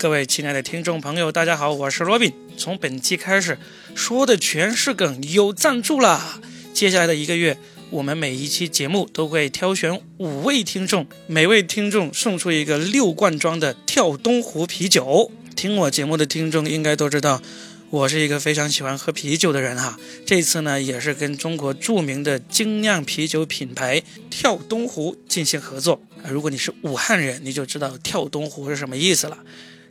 [0.00, 2.32] 各位亲爱的听众朋友，大家好，我是罗宾。
[2.56, 3.58] 从本期开始，
[3.94, 6.40] 说的全是梗，有赞助啦！
[6.72, 7.58] 接下来的一个月，
[7.90, 15.30] 我们每一期节目都会挑选五位听众，每位听众送出一个六罐装的跳东湖啤酒。
[15.54, 17.42] 听我节目的听众应该都知道，
[17.90, 20.00] 我是一个非常喜欢喝啤酒的人哈。
[20.24, 26.00] 这次呢，也是跟中国著名的精酿啤酒品牌跳东湖进行合作。
[26.26, 29.36] 如果你是武汉人，你就知道跳东湖是什么意思了。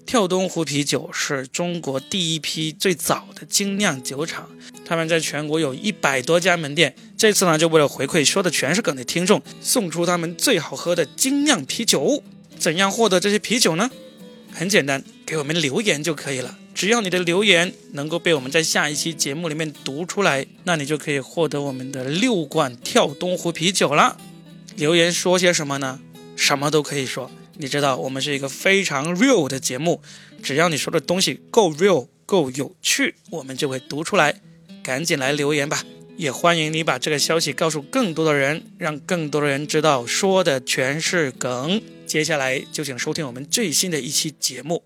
[0.09, 4.49] 跳东湖啤酒是中国第一批最早的精酿酒厂，
[4.83, 6.95] 他们在全国有一百多家门店。
[7.15, 12.23] 这次呢，就为了回馈说的全是梗的听众，送出他们最好喝的精酿啤酒。
[12.57, 13.91] 怎样获得这些啤酒呢？
[14.51, 16.57] 很简单，给我们留言就可以了。
[16.73, 24.17] 只要你的留言能够被我们在下一期节目里面读出来，那你就可以获得我们的六罐跳东湖啤酒了。
[24.75, 25.99] 留言说些什么呢？
[26.35, 27.29] 什么都可以说。
[27.61, 30.01] 你知道我们是一个非常 real 的节目，
[30.41, 34.39] 只要你说的东西够 real、够有趣，我们就会读出来。
[34.81, 35.83] 赶紧来留言吧！
[36.15, 41.81] 也欢迎你把这个消息告诉更多的人，让更多的人知道说的全是梗。
[42.07, 44.85] 接下来就请收听我们最新的一期节目。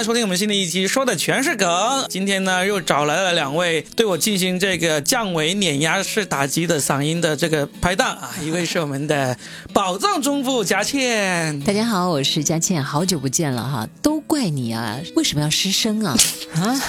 [0.00, 1.68] 欢迎收听我们新的一期，说的全是梗。
[2.08, 9.36] 今天呢，又找来了两位对我进行这个降维碾压式打击的嗓音的这个拍档啊，一位是我们的
[9.74, 16.16] 宝藏中妇佳倩，大家好，我是佳倩，好久不见了哈，都怪你啊，为什么要失声啊？
[16.54, 16.82] 啊，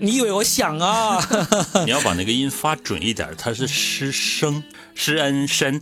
[0.00, 1.24] 你以为我想啊？
[1.86, 4.60] 你要把那个音发准一点，它是失声，
[4.96, 5.80] 施恩深。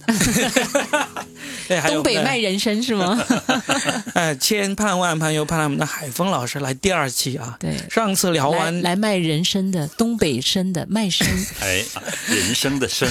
[1.66, 3.18] 对， 还有东北卖人参是吗？
[4.12, 7.56] 哎，千盼万盼又盼来我们的海峰老师来第二期啊。
[7.58, 11.26] 对，上次聊完来卖人参的，东北参的卖参。
[11.62, 11.82] 哎，
[12.28, 13.08] 人参的生，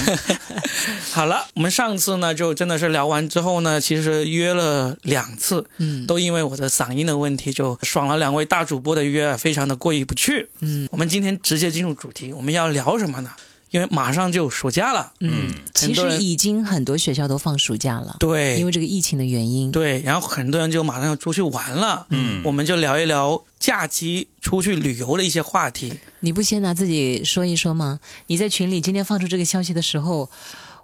[1.10, 10.48] 好了，我们上次呢就真的是聊完之后呢，其实约了两次，嗯都因为我的嗓音的问题就爽了两位大主播的约，非常的过意不去。
[10.60, 13.30] 嗯我们今天直接进入主题，我们要聊什么呢？
[13.74, 19.72] 因为马上就暑假了，嗯，其实已经很多学校都放暑假了，对，因为这个疫情的原因。
[19.72, 25.92] 对，然后很多人就马上要出去玩了，嗯我们就聊一聊假期出去旅游的一些话题。
[26.20, 27.98] 你不先拿自己说一说吗？
[28.28, 30.30] 你在群里今天放出这个消息的时候，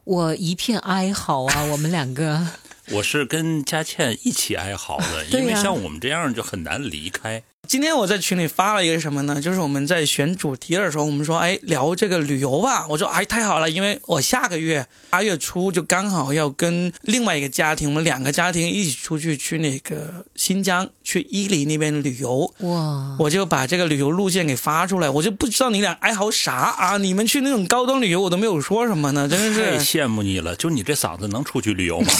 [0.03, 1.63] 我一片哀嚎啊！
[1.71, 2.45] 我们两个，
[2.91, 7.41] 我是跟佳倩一起哀嚎的， 因为像我们这样就很难离开。
[7.69, 9.41] 今天我在群里发了一个什么呢？
[9.41, 12.85] 就是我们在选主题的时候，我们说，哎，聊这个旅游吧。
[12.89, 22.53] 我说，哎，太好了，因为我下个月八月初就刚好要跟另外一个家庭，我们两个家庭一起出去去那个新疆，去伊犁那边旅游。
[22.61, 26.99] 哇，我就把这个旅游路线给发出来，我就不知道你俩哀嚎啥啊？
[26.99, 29.79] 你们去那种高端旅游，我都没有说什么呢，真的是。
[29.79, 32.13] 太羡慕你了，就你这嗓子能出去旅游吗？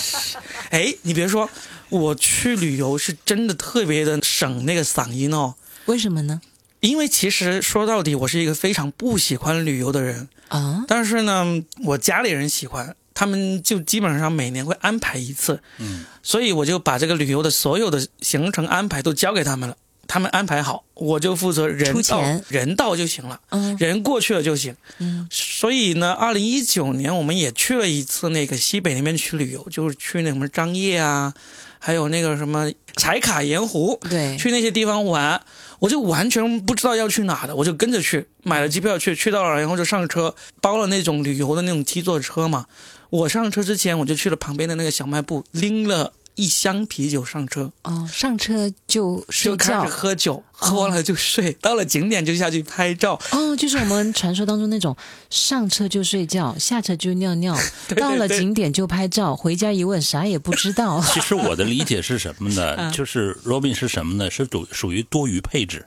[0.70, 1.48] 哎，你别说，
[1.88, 5.54] 我去旅游是真的特别的省那个嗓音哦。
[5.86, 6.40] 为什么呢？
[6.80, 11.44] 因为其实说到底，我是一个非常不喜欢旅游的人，啊，但是呢，
[11.84, 19.76] 我家里人喜欢，他们就基本上每年会安排一次，嗯，所以我就把这个旅游的所有的行程安排都交给他们了，
[20.06, 23.76] 他们安排好，我就负责人到人到就行了，嗯。
[23.78, 24.76] 人过去了就行。
[24.98, 25.26] 嗯。
[25.30, 31.32] 所以呢，二零一九年我们也去了一次那个西北那边去旅游，就是去那什么张掖啊，
[31.78, 35.40] 还有那个什么柴卡盐湖，对，去那些地方玩，
[35.78, 42.66] 我就完全不知道要去哪的，我就跟着去，买了机票去，去到了，然后就上车，包了那种旅游的那种七座车嘛。
[43.08, 49.84] 我上车之前，我就去了旁边的那个小卖部，拎了一箱啤酒上车，哦，上车就睡就开始觉。
[49.86, 53.20] 喝酒，喝完了就睡，到了景点就下去拍照。
[53.32, 54.96] 哦，就是我们传说当中那种
[55.28, 57.54] 上车就睡觉，下车就尿尿，
[57.88, 61.02] 对到了景点就拍照，回家一问啥也不知道。
[61.12, 62.74] 其实我的理解是什么呢？
[62.78, 64.30] 嗯 就是 Robin 是什么呢？
[64.30, 65.86] 是属属于多余配置。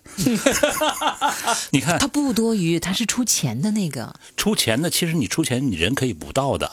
[1.72, 4.14] 你看他不多余，他是出钱的那个。
[4.38, 6.72] 出钱的，其实你出钱你人可以不到的，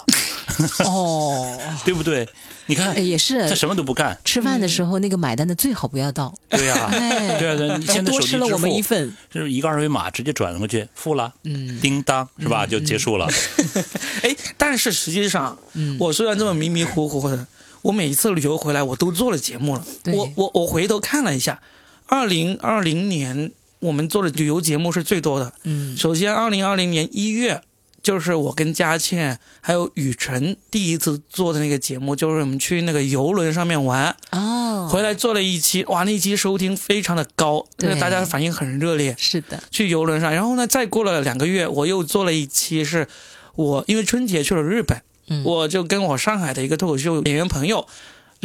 [0.84, 2.28] 哦，对不对？
[2.68, 9.16] 你看哎也是他什么都不干，吃饭的时候那个买单的最好不要到，对呀、哎，对啊，对啊，你还现在手机支多吃了我们付一份。
[9.30, 12.66] 就是一个二维码直接转过去付了，嗯，叮当是吧？
[12.66, 13.26] 就结束了。
[14.22, 17.46] 哎，但是实际上，嗯我虽然这么迷迷糊糊的，
[17.82, 19.84] 我每一次旅游回来，我都做了节目了。
[20.06, 21.60] 我我我回头看了一下，
[22.06, 25.52] 二零二零年我们做的旅游节目是最多的。
[25.64, 27.62] 嗯首先，二零二零年一月
[28.06, 39.16] 就是我跟佳倩还有雨辰第一次做的那个节目，就是我们去那个游轮上面玩，哦，回来做了一期，哇，那一期收听非常的高，对那大家反应很热烈。
[39.18, 43.08] 是的，去游轮上，然后呢，再过了两个月，我又做了一期，是
[43.56, 47.88] 我因为春节去了日本，嗯我就跟我上海的一个脱口秀演员朋友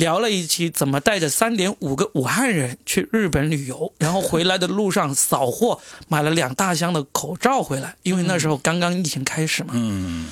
[0.01, 9.73] 聊了一期，怎么带着三点五个武汉人去日本旅游，然后回来的路上扫货，买了两大箱的口罩回来，因为那时候刚刚疫情开始嘛。
[9.75, 10.27] 嗯，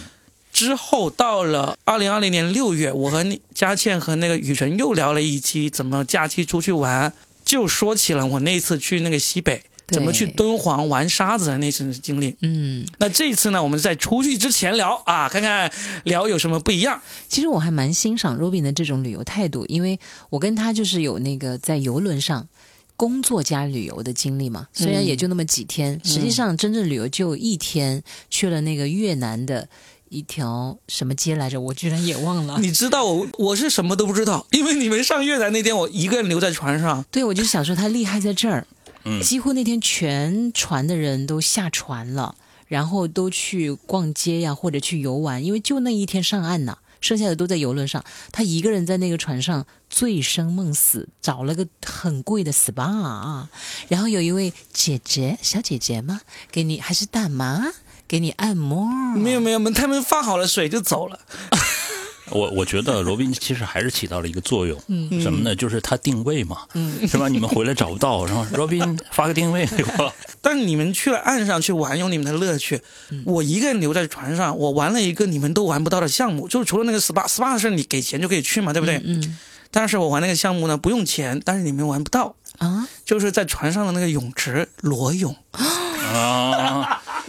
[0.51, 7.13] 之后到了二零二零年六月，我和那佳倩和那个雨辰又聊了一期怎么假期出去玩，
[7.45, 9.61] 就说起了我那次去那个西北。
[9.89, 12.35] 对怎么去敦煌玩沙子的那次经历？
[12.41, 15.71] 嗯，那这一次呢，我们在出去之前聊啊，看看
[16.03, 17.01] 聊有什么不一样。
[17.27, 19.99] 其实我还蛮欣赏 Robin 的这种旅游态度，因为
[20.29, 22.47] 我跟他就是有那个在游轮上
[22.95, 29.69] 工作加旅游的经历嘛，虽然也就那么几天，实际上真正旅游就一天，去了那个越南的
[30.09, 32.57] 一条什么街来着，我居然也忘了。
[32.59, 37.05] 你知道我我是什么都不知道，因为你们上越南那天，我一个人留在船上。
[37.09, 38.67] 对，我就想说他厉害在这儿，
[39.03, 42.35] 嗯几乎那天全船的人都下船了，
[42.67, 46.77] 然后都去逛街呀，或者去游玩，因为就那一天上岸呢。
[47.01, 48.03] 剩下的都在游轮上，
[48.33, 53.49] 他一个人在那个船上醉生梦死，找了个很贵的 SPA 啊，
[53.87, 56.19] 然后有一位姐姐小姐姐吗，
[56.51, 57.71] 给你还是大妈
[58.05, 58.85] 给你按摩，
[59.15, 61.21] 没有没有，们他们放好了水就走了。
[62.31, 65.55] 我我觉得罗宾其实还是起到了一个作用，嗯什么呢？
[65.55, 66.59] 就是他定位嘛，
[67.07, 67.27] 是吧？
[67.27, 70.13] 你们回来找不到，然后罗宾发个定位给我。
[70.41, 72.81] 但是你们去了岸上去玩，有你们的乐趣。
[73.25, 79.01] 我一个人留在船上，我玩了一个你们都玩不到的项目，就是除了那个 SPA，SPA 是你给钱就可以去嘛，对不对？
[79.05, 79.37] 嗯
[79.71, 86.58] 但是我玩那个项目呢，不用钱，但是你们玩不到，啊，就是在船上的那个泳池裸泳，啊，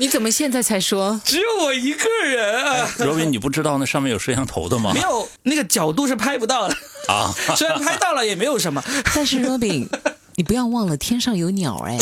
[0.00, 1.20] 你怎么现在才说？
[1.26, 5.00] 只有我一个人啊，罗宾，你不知道那上面有摄像头的吗没？
[5.00, 6.74] 有那个角度是拍不到的，
[7.06, 8.82] 啊， 虽然拍到了也没有什么。
[9.14, 9.86] 但是 Robin，
[10.36, 11.98] 你不要忘了天上有鸟哎，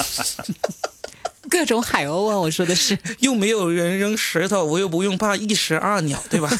[1.48, 2.38] 各种海鸥啊！
[2.38, 6.50] 我说的是，又没有人扔石头，我又不用怕一石二鸟，对吧？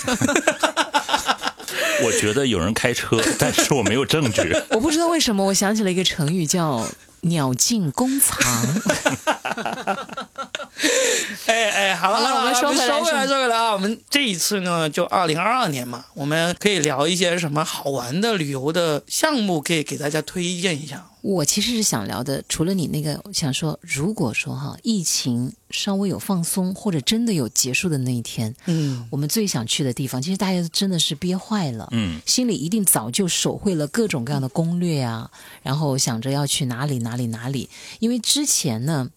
[2.02, 4.56] 我觉得有人开车，但是我没有证据。
[4.70, 6.86] 我不知道为什么，我想起了一个成语叫
[7.24, 8.38] “鸟尽弓藏。
[11.46, 13.72] 哎哎，好了，好了我们说回来说回来，说说回来啊！
[13.72, 21.06] 我们这一次呢，就二零二二年嘛，我们可以聊一些什么好玩的旅游的项目，可以给大家推荐一下。”。
[21.22, 31.88] 我其实是想聊的，除了你那个，想说，如果说哈疫情稍微有放松，或者真的有结束的那一天，嗯，我们最想去的地方，其实大家真的是憋坏了。
[31.92, 35.30] 嗯，心里一定早就手绘了各种各样的攻略啊，
[35.62, 37.70] 然后想着要去哪里哪里哪里。
[38.00, 39.08] 因为之前呢，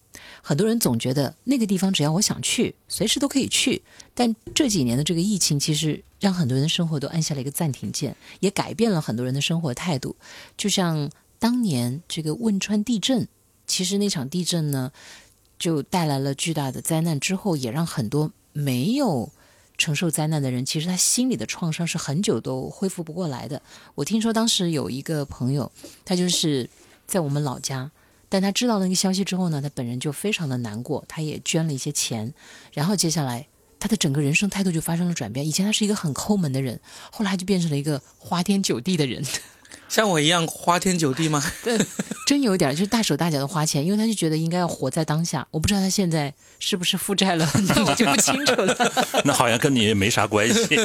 [0.42, 3.82] 很多人总觉得那个地方只要我想去，随时都可以去。
[4.14, 10.16] 但这几年的这个疫情，其实让很多人的生活都按下了一个暂停键，也改变了很多人的生活态度。
[10.56, 13.28] 就像当年这个汶川地震，
[13.66, 14.90] 其实那场地震呢，
[15.58, 19.30] 就带来了巨大的灾难，之后也让很多没有
[19.76, 23.62] 承受灾难的人，其实他心里的创伤是很久都恢复不过来的。
[23.94, 25.70] 我听说当时有一个朋友，
[26.04, 26.68] 他就是
[27.06, 27.88] 在我们老家，
[28.28, 32.32] 但他知道那个消息之后呢，他本人就非常的难过，他也捐了一些钱，
[32.72, 33.46] 然后接下来。
[33.80, 35.46] 他的整个人生态度就发生了转变。
[35.46, 36.80] 以前他是一个很抠门的人，
[37.12, 39.24] 后来就变成了一个花天酒地的人。
[39.88, 41.42] 像我一样花天酒地吗？
[41.64, 41.78] 对，
[42.26, 45.46] 真有点儿就是大手大脚的花钱，因为他就觉得应该要活在当下。
[45.50, 48.92] 我不知道他现在是不是负债了， 那我就不清楚了。
[49.24, 50.76] 那好像跟你也没啥关系。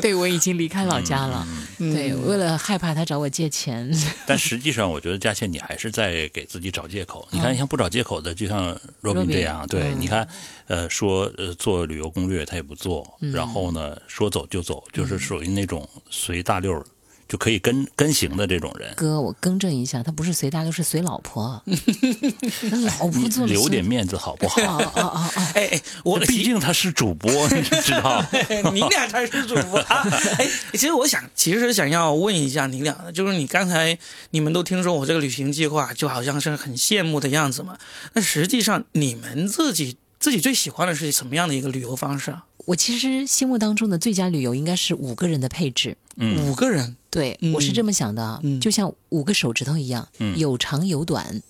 [0.00, 1.46] 对我已经离开老家了，
[1.78, 3.90] 对，为了害怕他找我借钱，
[4.26, 7.26] 但实际上，我觉得佳倩你还是在给自己找借口。
[7.30, 10.26] 你看，像不找借口的，就像若冰这样，对，嗯你看，
[10.68, 16.84] 呃，说呃做旅游攻略他也不做，然后呢说走就走，就是属于那种随大溜儿
[17.32, 18.92] 就可以跟跟行的这种人。
[18.94, 21.62] 哥，我更正一下，他不是随大流，是随老婆。
[21.64, 24.60] 那老婆你做了留点面子好不好？
[24.60, 25.52] 啊啊啊啊！
[25.54, 28.22] 哎哎，我的毕竟他是主播， 你知道。
[28.74, 30.06] 你俩才是主播啊！
[30.36, 33.98] 哎，其实我想，其实想要问一下你俩，就是你刚才
[34.32, 37.78] 你们都听说我这个旅行计划，就好像是很羡慕的样子嘛。
[38.12, 42.44] 那实际上你们自己自己最喜欢的是什么样的一个旅游方式啊？
[42.64, 45.96] 我其实心目当中的最佳旅游应该是五个人的配置。
[46.16, 51.42] 嗯，五个人，对，嗯我是这么想的啊，嗯就像五个手指头一样，嗯有长有短。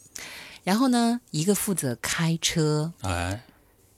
[0.65, 3.43] 然后呢，一个负责开车，哎，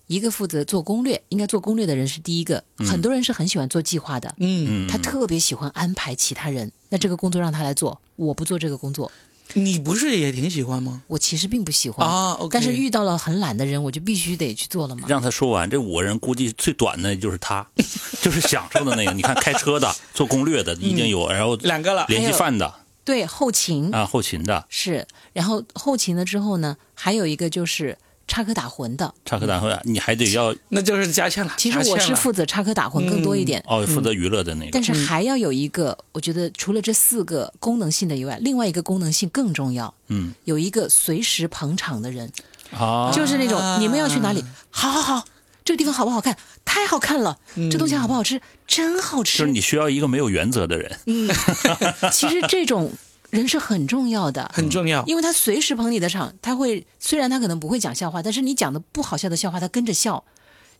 [0.07, 1.23] 一个负责做攻略。
[1.29, 2.65] 应该做攻略的人是第一个。
[2.79, 6.73] 很多人是很喜欢做计划的，嗯，嗯，他特别喜欢安排其他人。
[6.89, 9.13] 那这个工作让他来做，我不做这个工作。
[9.55, 11.03] 你不是也挺喜欢吗？
[11.07, 15.07] 我其实并不喜欢啊但是遇到了很懒的人，我就必须得去做了嘛。
[15.09, 17.67] 让他说完，这五个人估计最短的就是他，
[18.21, 19.13] 就是享受的那个。
[19.13, 27.97] 你看，开车的、 做攻略的已经有，然后两个了，联系饭的对，后勤、啊，后勤的，是，然后后勤了之后呢，还有一个就是
[28.27, 29.13] 插科打诨的。
[29.25, 31.53] 插科打诨，你还得要那就是加钱了。
[31.57, 34.83] 其实我是负责插科打诨更多一点，哦负责娱乐的那个但。
[34.83, 42.31] 是还要有一个，我觉得除了这四个功能性的以外，另外一个功能性更重要，嗯有一个随时捧场的人，
[42.73, 45.25] 啊，就是那种你们要去哪里，好好好，
[45.65, 46.37] 这个地方好不好看？
[46.65, 47.39] 太好看了，
[47.71, 48.41] 这东西好不好吃？
[48.67, 49.39] 真好吃。
[49.39, 50.99] 就是你需要一个没有原则的人。
[51.07, 51.31] 嗯
[52.11, 52.91] 其实这种
[53.35, 55.05] 人是很重要的，很重要。
[55.07, 60.25] 因为他随时捧你的场，他会虽然他可能不会讲笑话，但是你讲的不好笑的笑话，他跟着笑，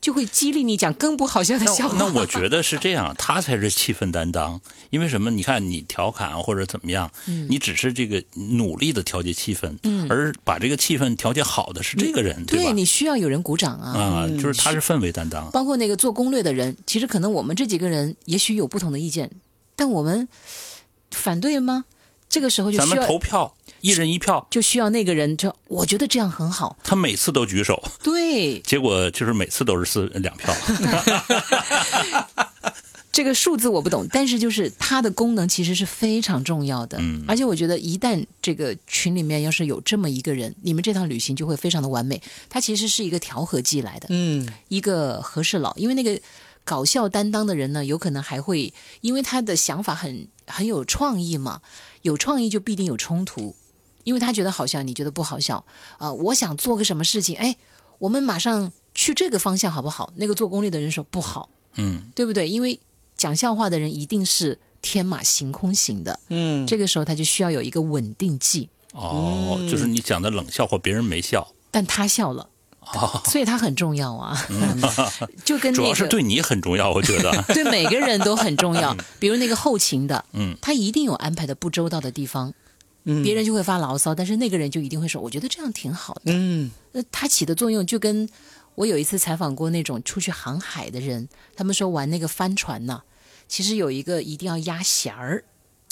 [0.01, 1.97] 就会激励你讲更不好笑的笑话。
[1.99, 4.61] 那我觉得是这样， 他才是气氛担当。
[4.91, 5.31] 因为什么？
[5.31, 9.77] 你看你调侃或者怎么样，嗯你只是这个努力的调节气氛，
[10.09, 12.45] 而把这个气氛调节好的是这个人，吧？
[12.47, 13.99] 对你需要有人鼓掌啊。
[13.99, 15.51] 啊，就是他是氛围担当。
[15.51, 19.31] 包括那个做攻略的人，其实可能我们这几个人也许有不同的意见，
[19.75, 20.29] 但我们
[21.11, 21.87] 反对吗？
[22.35, 26.77] 这个时候就咱们需要投票，一人一票，就需要那个人，就我觉得这样很好。
[26.83, 30.53] 他每次都举手，对，结果就是每次都是四两票。
[33.13, 36.99] 这个数字我不懂，但是就是它的功能其实是非常重要的。
[37.01, 42.21] 嗯而且我觉得一旦这个群里面要是有这么一个人，你们这趟旅行就会非常的完美。
[42.51, 46.21] 它其实是一个调和剂来的，嗯，一个和事佬，因为那个
[46.65, 51.61] 搞笑担当的人呢，有可能还会因为他的想法很很有创意嘛，
[52.03, 53.55] 有创意就必定有冲突，
[54.05, 55.65] 因为他觉得好笑，你觉得不好笑
[55.99, 57.57] 啊、我想做个什么事情，哎，
[57.99, 60.13] 我们马上去这个方向好不好？
[60.17, 62.49] 那个做攻略的人说不好，嗯，对不对？
[62.49, 62.81] 因为
[63.17, 72.49] 讲笑话的人一定是天马行空型的，嗯，这个时候他就需要有一个稳定剂，哦，就是你讲的冷笑话，别人没笑，但他笑了。
[73.27, 74.37] 所以他很重要啊，
[75.45, 77.31] 就跟那个主要是对你很重要，我觉得。
[77.55, 78.97] 对每个人都很重要。
[79.19, 82.53] 比如那个后勤的，嗯，他一定有安排的不周到的地方，
[83.05, 86.33] 嗯别人就会发牢骚，但是那个人就一定会说，我觉得这样挺好的。
[86.33, 88.29] 嗯那他起的作用就跟
[88.75, 93.03] 我有一次采访过那种出去航海的人，他们说玩那个帆船呢、
[93.49, 95.45] 其实有一个一定要压弦儿。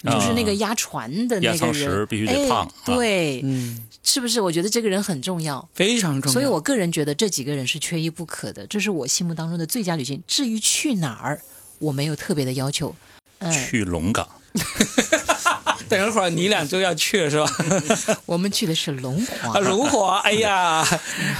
[0.05, 4.41] 就是那个压船的那压舱个人，石必须得哎胖啊对，嗯，是不是？
[4.41, 6.33] 我觉得这个人很重要，非常重要。
[6.33, 10.23] 所以我个人觉得这几个人是缺一不可的，这是我心目当中的最佳旅行。
[10.27, 11.41] 至于去哪儿，
[11.79, 12.95] 我没有特别的要求。
[13.39, 14.29] 嗯，去龙岗，
[15.89, 18.17] 等一会儿你俩就要去了是吧？
[18.25, 20.87] 我们去的是龙华啊，，龙华，哎呀，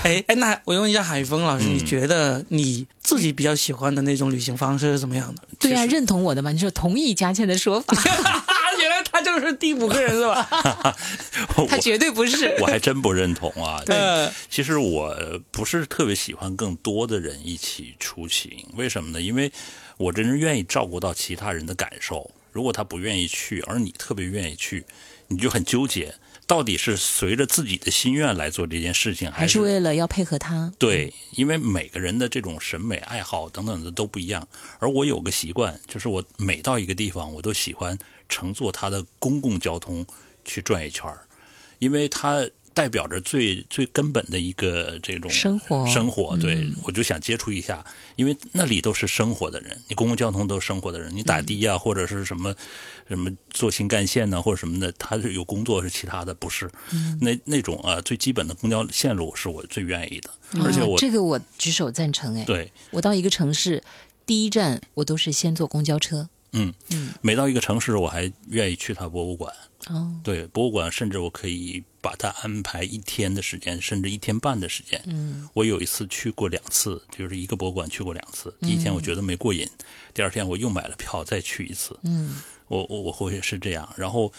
[0.03, 5.43] 哎哎，那我问一下海峰老师，嗯你觉得你自己比较喜欢的那种旅行方式是怎么样的？
[5.61, 6.51] 对啊，认同我的嘛？
[6.51, 7.97] 你说同意佳倩的说法，
[9.13, 10.97] 他就是第五个人是吧？
[11.69, 12.57] 他绝对不是。
[12.61, 13.83] 我还真不认同啊。
[13.87, 15.15] 对，其实我
[15.51, 19.21] 不是特别喜欢更多的人一起出行，为什么呢？
[19.21, 19.53] 因为
[19.99, 22.31] 我真是愿意照顾到其他人的感受。
[22.51, 24.85] 如果他不愿意去，而你特别愿意去，
[25.29, 26.15] 你就很纠结，
[26.47, 30.71] 到底是随着自己的心愿来做这件事情，还是为了要配合他？
[30.79, 34.47] 对，因为每个人的这种审美爱好等等的都不一样。
[34.81, 37.99] 而我有个习惯，就是我每到一个地方，我都喜欢
[38.33, 40.05] 乘坐它的公共交通
[40.43, 41.21] 去转一圈儿，
[41.79, 45.87] 因为它代表着最最根本的一个这种生活。
[45.87, 47.85] 生活，对、我就想接触一下，
[48.17, 52.55] 因为那里都是生活的人，你公共交通都是生活的人，你打的呀、或者是什么
[53.09, 56.71] 什么坐新干线呐、或者什么的，他是有工作是其他的，不是、
[57.21, 60.31] 那那种啊最基本的公交线路是我最愿意的，
[60.65, 62.35] 而且我、哦这个我举手赞成。
[62.39, 62.73] 哎，对。
[62.93, 63.85] 我到一个城市，
[64.25, 66.31] 第一站我都是先坐公交车。
[66.53, 66.73] 嗯，
[67.21, 69.53] 每到一个城市，我还愿意去它博物馆。
[69.89, 75.03] 哦，对，博物馆甚至我可以把它安排一天的时间，甚至一天半的时间。
[75.07, 78.55] 嗯，我有一次去过两次，就是一个博物馆去过两次。
[78.61, 79.69] 第一天我觉得没过瘾，
[80.15, 81.99] 第二天我又买了票再去一次。
[82.05, 82.37] 嗯，
[82.69, 84.33] 我我我会是这样，然后。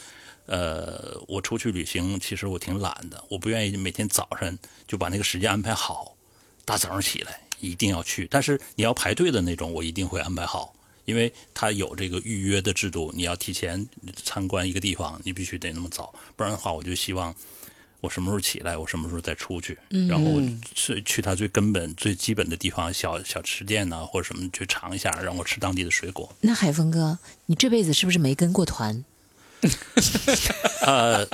[0.46, 6.18] 呃，我出去旅行，其实我挺懒的，我不愿意每天早上就把那个时间安排好，
[6.66, 8.28] 大早上起来一定要去。
[8.30, 13.88] 但是你要排队的那种，我一定会安排好，因为他有这个预约的制度，你要提前
[14.24, 17.34] 参观一个地方，你必须得那么早，不然的话，我就希望
[18.02, 19.78] 我什么时候起来，我什么时候再出去，
[20.10, 20.42] 然后
[20.74, 26.34] 去去它最根本、最基本的地方，小小吃店呐、或者什么去尝一下，让我吃当地的水果。
[26.42, 29.04] 那海峰哥，你这辈子是不是没跟过团？
[30.86, 31.26] 呃，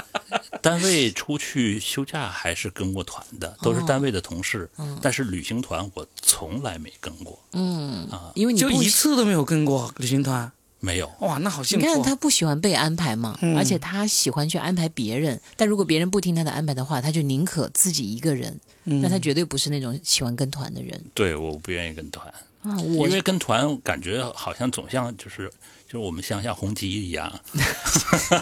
[0.61, 4.69] 单位出去休假还是跟过团的，都是单位的同事，
[5.01, 7.39] 但是旅行团我从来没跟过。
[7.53, 10.51] 嗯啊因为你就一次都没有跟过旅行团。
[10.81, 11.11] 没有。
[11.19, 12.01] 哇，那好幸你看。
[12.01, 15.37] 他不喜欢被安排嘛，嗯而且他喜欢去安排别人。
[15.57, 18.57] 但如果别人不听他的安排的话，他就宁可自己一个人。
[18.85, 22.25] 嗯那他绝对不是那种喜欢跟团的人对，我不愿意跟团，
[22.63, 22.79] 啊！
[22.79, 25.51] 我因为跟团感觉好像总像就是
[25.89, 27.41] 就是我们乡下红旗一样。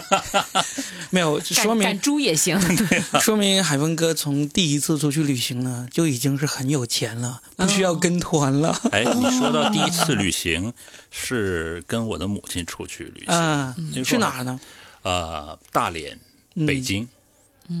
[1.08, 2.60] 没有，说明赶赶猪也行，
[3.22, 8.78] 说明海峰哥从第一次出去旅行呢，就已经是很有钱了，不需要跟团了。
[8.92, 10.74] 哎，你说到第一次旅行
[11.10, 14.60] 是跟我的母亲出去旅行，啊，那时候去哪儿呢？
[15.02, 16.18] 呃，大连、
[16.66, 17.08] 北京、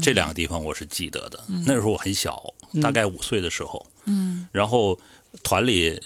[0.00, 1.44] 这两个地方我是记得的。
[1.66, 3.86] 那时候我很小，大概五岁的时候。
[4.06, 4.98] 嗯，然后
[5.42, 6.00] 团里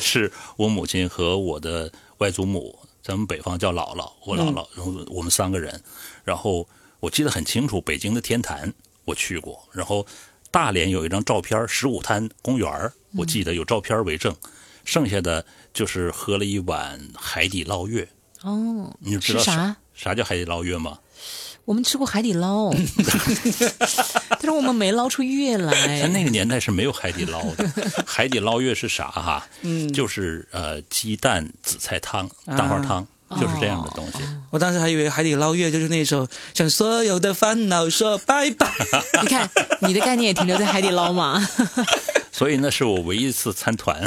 [0.00, 5.80] 是我母亲和我的外祖母，咱们北方叫姥姥，我姥姥，然后我们三个人。
[6.24, 10.04] 然后我记得很清楚，北京的天坛我去过，然后
[10.50, 14.34] 大连有一张照片，十五滩公园儿我记得有照片为证。
[14.84, 18.08] 剩下的就是喝了一碗海底捞月，
[18.42, 19.76] 哦，你知道啥？
[19.94, 20.98] 啥叫海底捞月吗？
[21.66, 22.70] 我们吃过海底捞，
[24.30, 26.00] 但是我们没捞出月来。
[26.00, 27.68] 但那个年代是没有海底捞的，
[28.06, 29.46] 海底捞月是啥哈？
[29.62, 33.04] 嗯，就是呃鸡蛋紫菜汤、蛋花汤，
[33.40, 34.18] 就是这样的东西。
[34.50, 38.72] 我当时还以为海底捞月就是那首向所有的烦恼说拜拜。
[39.22, 41.44] 你看，你的概念也停留在海底捞嘛？
[42.30, 44.00] 所以那是我唯一一次参团，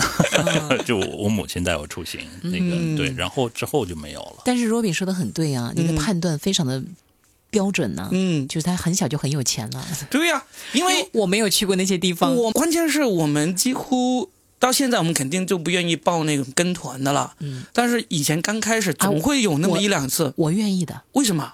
[0.85, 4.43] 就我母亲带我出行，那个对，然后之后就没有了。
[4.45, 6.81] 但是 Robin 说的很对啊，你的判断非常的
[7.49, 9.87] 标准呢、嗯，就是他很小就很有钱了。
[10.09, 14.29] 对呀、因为我没有去过那些地方，我关键是我们几乎
[14.59, 17.33] 到现在，我们肯定就不愿意报那种跟团的了。
[17.39, 21.01] 嗯，但是以前刚开始总会有那么一两次，我愿意的。
[21.13, 21.53] 为什么？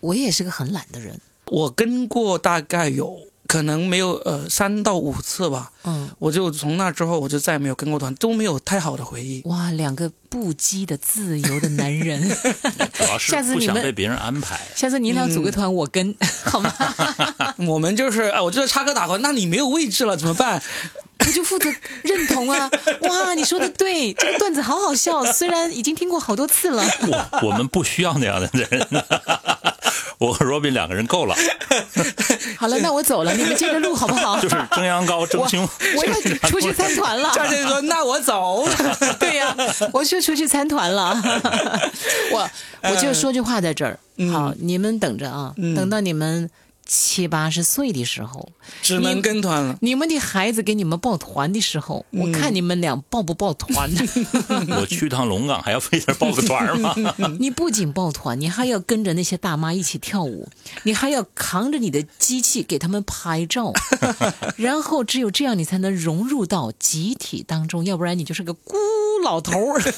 [0.00, 3.18] 我也是个很懒的人，我跟过大概有
[3.50, 9.42] 可能没有呃三到五次吧，嗯，我就从那之后我就再也没有跟过团，都没有太好的回忆。
[9.46, 12.22] 哇，两个不羁的自由的男人，
[12.94, 14.60] 主要是下次你们不想被别人安排。
[14.76, 16.14] 下次你俩组个团，我跟
[16.44, 16.72] 好吗？
[17.66, 20.62] 我们就是啊，我这插科打诨，那你没有位置了怎么办？
[21.20, 21.70] 我就负责
[22.02, 22.70] 认同啊！
[23.02, 26.82] 哇，你说的对，这个段子好好笑，虽然已经听过好多次了。
[27.06, 28.88] 我我们不需要那样的人，
[30.18, 31.34] 我和 Robin 两个人够了，
[32.58, 34.38] 好了，那我走了，你们接着录好不好？
[34.40, 35.68] 就是蒸羊羔、蒸我胸。
[35.96, 36.14] 我要
[36.48, 37.30] 出去参团了。
[37.34, 38.66] 赵姐说：“那我走。
[39.18, 39.54] 对呀、
[39.92, 41.20] 我就出去参团了。
[42.32, 42.50] 我
[42.82, 43.98] 我就说句话在这儿，
[44.32, 46.50] 好，你们等着啊，等到你们
[46.92, 48.50] 七八十岁的时候，”
[48.82, 49.78] 只能跟团了。
[49.80, 53.88] 你们的孩子给你们报团的时候，我看你们俩报不报团。
[54.80, 56.94] 我去趟龙岗还要非得报个团吗？
[57.38, 60.48] 你不仅抱团，你还要跟着那些大妈一起跳舞，
[60.82, 63.72] 你还要扛着你的机器给他们拍照，
[64.58, 68.74] 然后只有这样你才能融入到集体当中，要不然你就是个孤
[69.22, 69.94] 老头儿。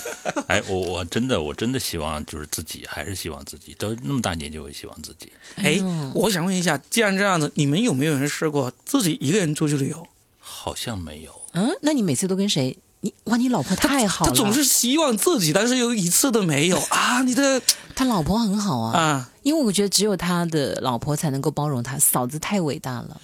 [0.49, 5.33] 哎，我我真的我真的希望就是自己，还是希望自己都那么大年纪，我也希望自己。
[5.57, 5.81] 哎，
[6.15, 10.07] 我想问一下，既然这样子，你们有没有人试过自己一个人出去旅游？
[10.39, 12.79] 好像没有，嗯，那你每次都跟谁？
[13.01, 17.23] 你哇，你老婆太好了，他总是希望自己，但是有一次都没有 啊！
[17.23, 17.61] 你的
[17.97, 23.21] 他老婆很好啊，啊，因为我觉得只有他的老婆才能够包容他，嫂子太伟大了。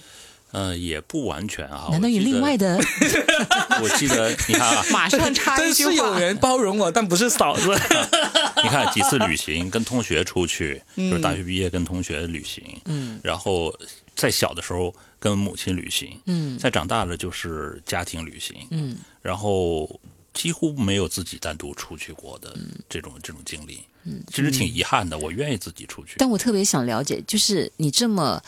[0.51, 1.87] 呃，也不完全啊。
[1.91, 2.57] 难道有我记得另外？
[2.57, 2.77] 的？
[3.81, 7.69] 我记得你看啊， 马上插但一句话，是有人包容我，但不是嫂子。
[8.63, 13.73] 你看几次旅行，跟同学出去，就是大学毕业跟同学旅行，嗯，然后
[14.15, 19.99] 在小的时候跟母亲旅行，嗯再长大了就是家庭旅行，嗯，然后
[20.33, 22.53] 几乎没有自己单独出去过的
[22.89, 25.17] 这种这种经历，嗯，其实挺遗憾的。
[25.17, 28.41] 我愿意自己出去，但我特别想了解，就是你这么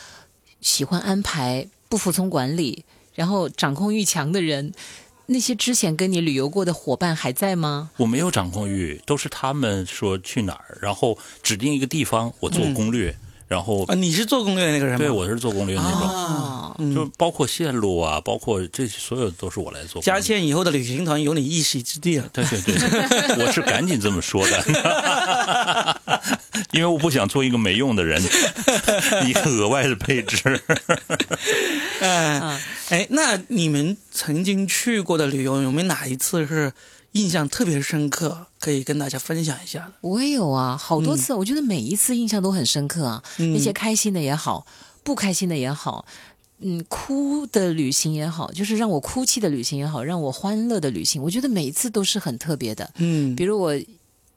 [0.60, 4.72] 喜欢安排、不服从管理，然后掌控欲强的人，
[5.26, 7.90] 那些之前跟你旅游过的伙伴还在吗？
[7.98, 13.14] 我没有掌控欲，都是他们说去哪儿，然后指定一个地方，我做攻略，
[13.46, 15.00] 然后啊，你是做攻略那个人吗？
[15.00, 16.00] 对我是做攻略那种。
[16.08, 20.00] 哦，就包括线路啊，包括这所有都是我来做。
[20.00, 22.26] 佳倩以后的旅行团有你一席之地了。
[22.32, 26.00] 对对对，我是赶紧这么说的，
[26.72, 28.22] 因为我不想做一个没用的人，
[29.26, 30.60] 一个额外的配置。
[32.00, 32.60] 哎，
[32.90, 36.72] 哎，那你们曾经去过的旅游，有没有哪一次是
[37.12, 39.92] 印象特别深刻，可以跟大家分享一下的？
[40.00, 43.22] 我也有啊，好多次，我觉得每一次印象都很深刻啊。
[43.38, 44.66] 那些开心的也好，
[45.02, 46.04] 不开心的也好，
[46.60, 52.90] 嗯，哭的旅行也好，就是让我哭泣的旅行也好，让我欢乐的旅行，我觉得每一次都是很特别的。
[52.96, 53.74] 嗯比如我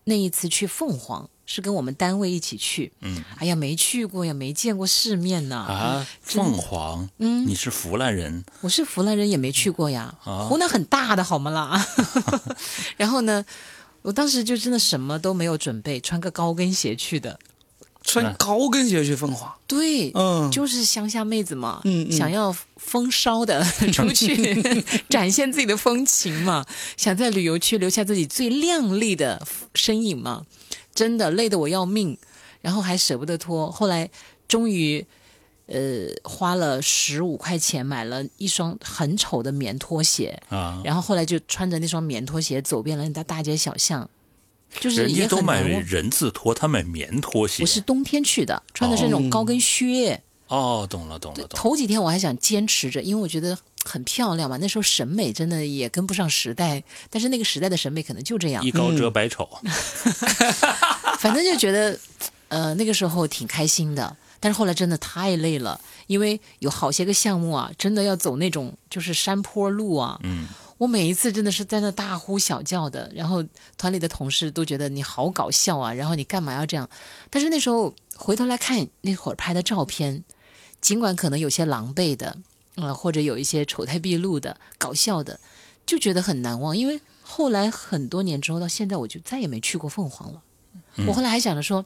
[0.04, 5.56] 那一次去凤凰，是跟我们单位一起去，嗯，哎呀，没去过呀，没见过世面呐。
[5.58, 10.14] 啊，凤凰，嗯，你是湖南人，我是湖南人，也没去过呀。
[10.24, 10.46] 啊。
[10.50, 11.52] 湖南很大的好吗？
[11.52, 11.88] 啦？
[12.98, 13.46] 然后呢，
[14.02, 17.40] 我当时就真的什么都没有准备，穿个高跟鞋去的。
[18.08, 22.08] 穿高跟鞋去凤凰，对，嗯，就是乡下妹子嘛，嗯。
[22.08, 26.64] 嗯想要风骚的 出去展现自己的风情嘛，
[26.98, 29.42] 想在旅游区留下自己最靓丽的
[29.74, 30.44] 身影嘛，
[30.96, 32.18] 真的累得我要命，
[32.62, 34.10] 然后还舍不得脱，后来
[34.48, 35.06] 终于。
[35.68, 44.08] 呃，花了十五块钱买了一双很丑的棉拖鞋，啊，然后后来就穿着那双棉拖鞋走遍了大大街小巷，
[44.80, 45.64] 就是人家都买。
[45.64, 47.64] 人字拖，他买棉拖鞋。
[47.64, 50.22] 我是冬天去的，穿的是那种高跟靴。
[50.50, 51.48] 哦，懂了懂了懂了。
[51.56, 54.58] 头几天我还想坚持着，因为我觉得很漂亮嘛。
[54.58, 59.48] 那时候审美真的也跟不上时代，但是那个时代的审美可能就这样一，高遮百丑，
[61.20, 61.98] 反正就觉得，
[62.50, 64.18] 呃，那个时候挺开心的。
[64.40, 70.20] 但是后来真的太累了，因为有好些个项目啊，真的要走那种就是山坡路啊。
[70.22, 70.46] 嗯，
[70.78, 73.44] 我每一次真的是在那大呼小叫的，然后
[73.76, 76.88] 团里的同事都觉得你好搞笑啊，然后你干嘛要这样？
[77.32, 80.24] 但是那时候回头来看那会儿拍的照片，
[80.80, 82.38] 尽管可能有些狼狈的，
[82.76, 85.40] 呃，或者有一些丑态毕露的、搞笑的，
[85.86, 86.76] 就觉得很难忘。
[86.76, 90.42] 因为后来很多年之后，到现在我就再也没去过凤凰了。
[91.08, 91.86] 我后来还想着说，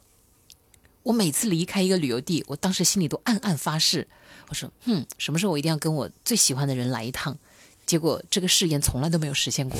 [1.04, 4.08] 我每次离开一个旅游地，我当时心里都暗暗发誓，
[4.50, 7.38] 我说，嗯，什么时候我一定要跟我最喜欢的人来一趟。
[7.86, 9.76] 结果这个誓言从来都没有实现过，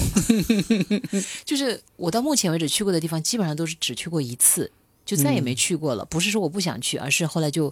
[1.46, 4.72] 就是我到目前为止去过的地方，基本上都是只去过一次，
[5.06, 6.04] 就再也没去过了。
[6.06, 7.72] 不是说我不想去，而是后来就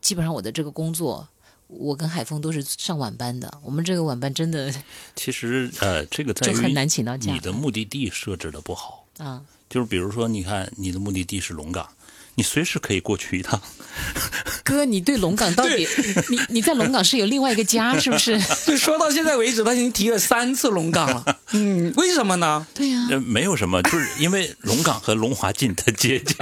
[0.00, 1.26] 基本上我的这个工作，
[1.68, 4.72] 我跟海峰都是上晚班的，我们这个晚班真的
[5.14, 9.06] 其实呃，这个在于就很难请到假你的目的地设置的不好。
[9.18, 9.42] 啊。
[9.68, 11.86] 就是比如说，你看你的目的地是龙岗，
[12.36, 13.60] 你随时可以过去一趟。
[14.64, 15.86] 哥，你对龙岗到底，
[16.30, 18.40] 你你在龙岗是有另外一个家是不是？
[18.64, 21.38] 就说到现在为止，他已经提了三次龙岗了。
[21.52, 22.66] 嗯，为什么呢？
[22.72, 26.34] 对呀、呃，没有什么，就是因为龙岗和龙华近，他接近。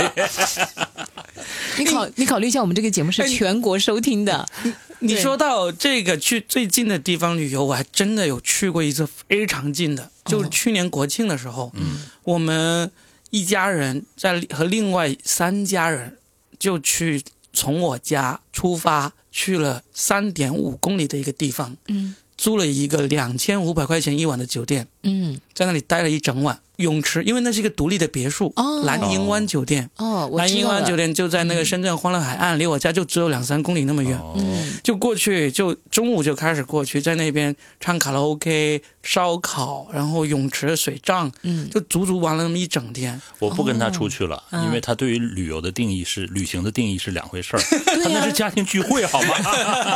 [1.78, 12.90] 你考你考虑一下，我们这个节目是全国收听的，对你说到这个去最近的地方旅游，我还真的有去过一次非常近的，就是去年国庆的时候，嗯，我们
[13.30, 16.18] 一家人在和另外三家人
[16.58, 22.14] 就去从我家出发去了三点五公里的一个地方，嗯。
[22.38, 26.58] 租了一个两千五百块钱一晚的酒店，嗯在那里待了一整晚。
[26.76, 29.88] 泳池，因为那是一个独立的别墅，哦蓝银湾酒店。
[29.96, 34.18] 哦，我蓝银湾酒店就在那个深圳欢乐海岸，离我家就只有两三公里那么远。
[34.18, 43.18] 哦，嗯就过去，就中午就开始过去，在那边唱卡拉 OK、烧烤，然后泳池、水仗，嗯就足足玩了那么一整天。
[43.38, 47.60] 我不跟他出去了，哦因为他对于旅游的定义是旅行的定义是两回事儿。
[48.02, 49.34] 他那是家庭聚会，好吗？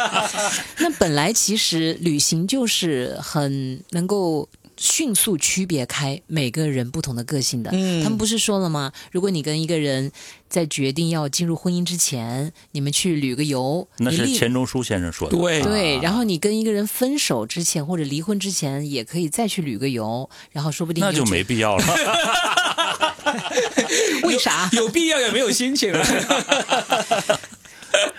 [0.80, 4.48] 那本来其实旅行就是很能够
[4.80, 7.70] 迅速区别开每个人不同的个性的。
[7.74, 8.90] 嗯他们不是说了吗？
[9.12, 10.10] 如果你跟一个人
[10.48, 15.36] 在决定要进入婚姻之前，你们去旅个游，那是钱钟书先生说的。
[15.36, 21.84] 对对，啊然后你跟一个人分手之前或者离婚之前，也可以再去旅个游，然后说不定那就没必要了。
[24.24, 24.70] 为啥？
[24.72, 26.02] 有必要也没有心情了。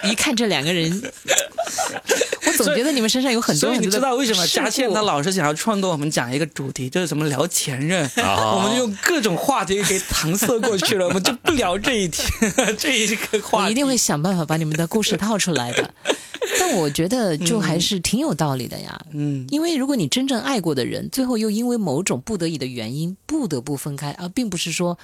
[0.10, 0.92] 一看这两个人，
[2.48, 8.56] 我总觉得你们身上有很多所以你知道为什么事佳倩她老是想要创作我们讲一个主题，就是什么聊前任，啊。
[8.58, 12.24] 我们就用各种话题给搪塞过去了，我们就不聊这一题
[12.78, 13.66] 这一个话题。
[13.66, 15.94] 我一定会想办法把你们的故事套出来的。
[16.60, 24.98] 但我觉得就还是挺有道理的呀，嗯，因为如果你真正爱过的人，最后又因为某种不得已的原因不得不分开，而并不是说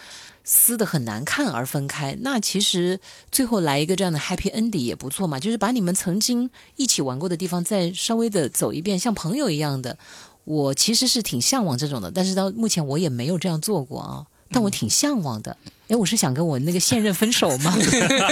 [0.50, 2.98] 撕的很难看而分开，那其实
[3.30, 9.98] 最后来一个这样的 happy ending 也不错嘛，就是把你们曾经一起玩过的地方再稍微的走一遍，像朋友一样的。
[10.46, 15.58] 我其实是挺向往这种的，但是到目前我也没有这样做过啊，但我挺向往的。
[15.90, 17.76] 哎，我是想跟我那个现任分手吗？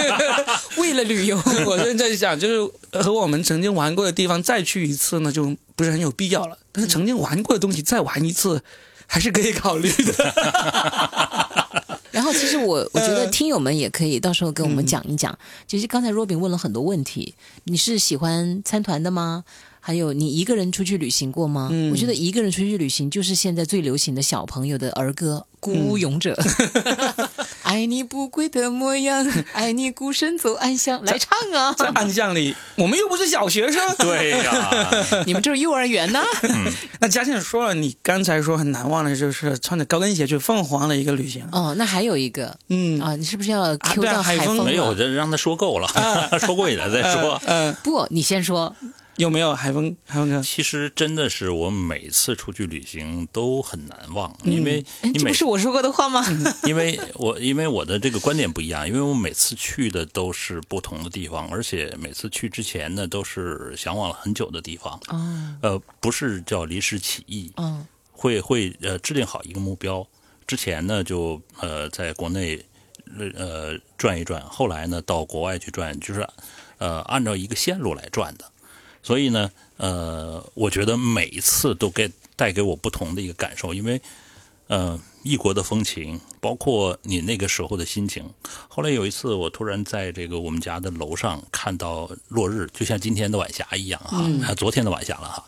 [0.79, 6.57] 为了旅游，我现在想，就是和我们曾经玩过的地方再去一次呢，就不是很有必要了。
[6.71, 8.63] 但是曾经玩过的东西再玩一次，
[9.07, 10.13] 还是可以考虑的。
[12.11, 15.37] 然后，其实我我觉得听友们也可以到时候跟我们讲一讲。
[15.67, 19.43] 其实刚才 Robin 问了很多问题，你是喜欢参团的吗？
[19.87, 21.69] 还有你一个人出去旅行过吗？
[21.71, 26.33] 嗯我觉得一个人出去旅行就是现在最流行的小朋友的儿歌《孤嗯勇者》
[27.61, 31.91] 爱你不归的模样， 爱你孤身走暗巷，来唱啊在啊！
[31.93, 33.79] 暗巷里，我们又不是小学生。
[33.99, 34.89] 对呀，
[35.27, 36.19] 你们这是幼儿园呢？
[36.99, 41.47] 那嘉庆说了，你刚才说很难忘的就是穿着高跟鞋去凤凰的一个旅行。
[41.51, 44.63] 哦，那还有一个嗯啊，你是不是要 Q 到海峰了？
[44.65, 45.87] 没有，就让他说够了，
[46.39, 47.39] 说过瘾了再说。
[47.45, 48.75] 嗯、不，你先说。
[49.17, 50.41] 有没有海峰海峰哥？
[50.41, 56.23] 其实真的是我每次出去旅行都很难忘，因为哎，你不是我说过的话吗？
[56.63, 64.99] 因为我因为我的这个观点不一样，因为我每次去的都是不同的地方，而且每次去之前呢都是向往了很久的地方。
[65.07, 70.05] 哦，呃，不是叫临时起意，嗯会会呃制定好一个目标。
[70.47, 72.63] 之前呢就呃在国内
[73.37, 76.27] 呃转一转，后来呢到国外去转，就是
[76.77, 78.51] 呃按照一个线路来转的。
[79.05, 84.01] 所以呢，呃，我觉得每一次都给带给我不同的一个感受，因为
[84.65, 88.27] 呃异国的风情，包括你那个时候的心情。
[88.67, 95.45] 后来有一次，我突然在这个我们家的楼上看到落日，就像今天的晚霞一样哈，昨天的晚霞了哈。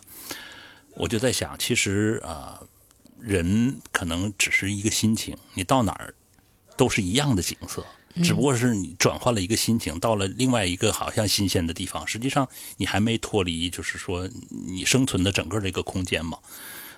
[0.94, 2.62] 我就在想，其实啊、
[3.20, 6.14] 人可能只是一个心情，你到哪儿
[6.76, 7.84] 都是一样的景色，
[8.22, 16.38] 只不过是你转换了一个心情，到了另外一个好像新鲜的地方，实际上你还没脱离，就是说你生存的整个这个空间嘛。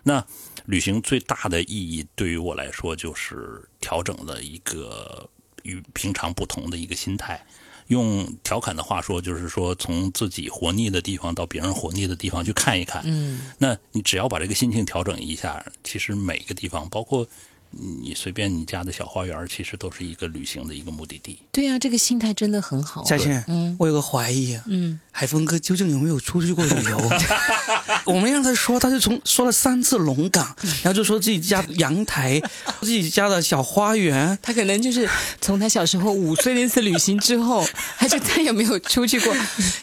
[0.02, 0.24] 那
[0.64, 5.28] 旅行最大的意义对于我来说，就是调整了一个
[5.62, 7.44] 与平常不同的一个心态。
[7.88, 13.02] 用调侃的话说，就是说从自己活腻的地方到别人活腻的地方去看一看。
[13.04, 17.26] 嗯，那你只要把这个心情调整一下，其实每个地方，包括
[17.70, 21.38] 你随便你家的小花园，其实都是一个旅行的一个目的地。
[21.52, 23.02] 对呀、这个心态真的很好。
[23.04, 27.10] 佳倩，嗯我有个怀疑啊，嗯，海峰哥究竟有没有出去过旅游？
[28.06, 32.40] 我们让他说，他就从说了三次龙岗，然后就说自己家阳台、
[32.80, 34.36] 自己家的小花园。
[34.42, 35.08] 他可能就是
[35.40, 37.64] 从他小时候五岁那次旅行之后，
[37.98, 39.32] 他就再也没有出去过。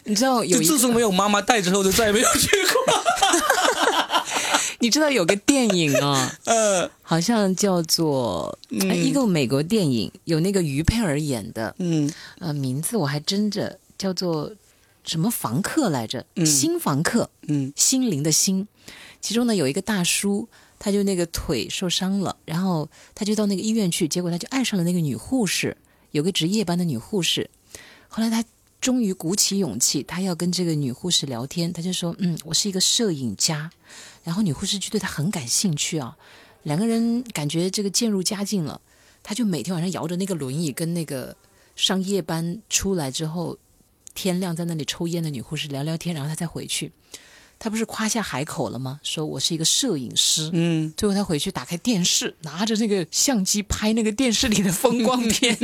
[0.04, 3.04] 你知道有自从没有妈妈带之后，就再也没有去过。
[4.80, 8.56] 你知道有个电影啊，呃， 好像叫做、
[8.88, 14.52] 哎一个美国电影，有那个于佩尔演的，嗯呃，名字我还真着叫做
[15.04, 16.24] 什么房客来着？
[16.36, 18.68] 嗯新房客，嗯心灵的心。
[19.20, 25.76] 其中呢有一个大叔，他就那个腿受伤了，然后他就到那个医院去，结果他就爱上了那个女护士，
[26.12, 27.50] 有个值夜班的女护士。
[28.06, 28.44] 后来他
[28.80, 33.70] 终于鼓起勇气，他要跟这个女护士聊天，他就说：“嗯，我是一个摄影家。”
[34.24, 36.16] 然后女护士就对他很感兴趣啊，
[36.62, 38.80] 两个人感觉这个渐入佳境了。
[39.22, 41.36] 他就每天晚上摇着那个轮椅跟那个
[41.76, 43.58] 上夜班出来之后，
[44.14, 46.92] 天亮在那里抽烟的女护士聊聊天，然后他再回去。
[47.58, 49.00] 他不是夸下海口了吗？
[49.02, 50.48] 说我是一个摄影师。
[50.52, 55.56] 嗯，最后他回去打开电视，拿着那个相机拍那个电视里的风光片。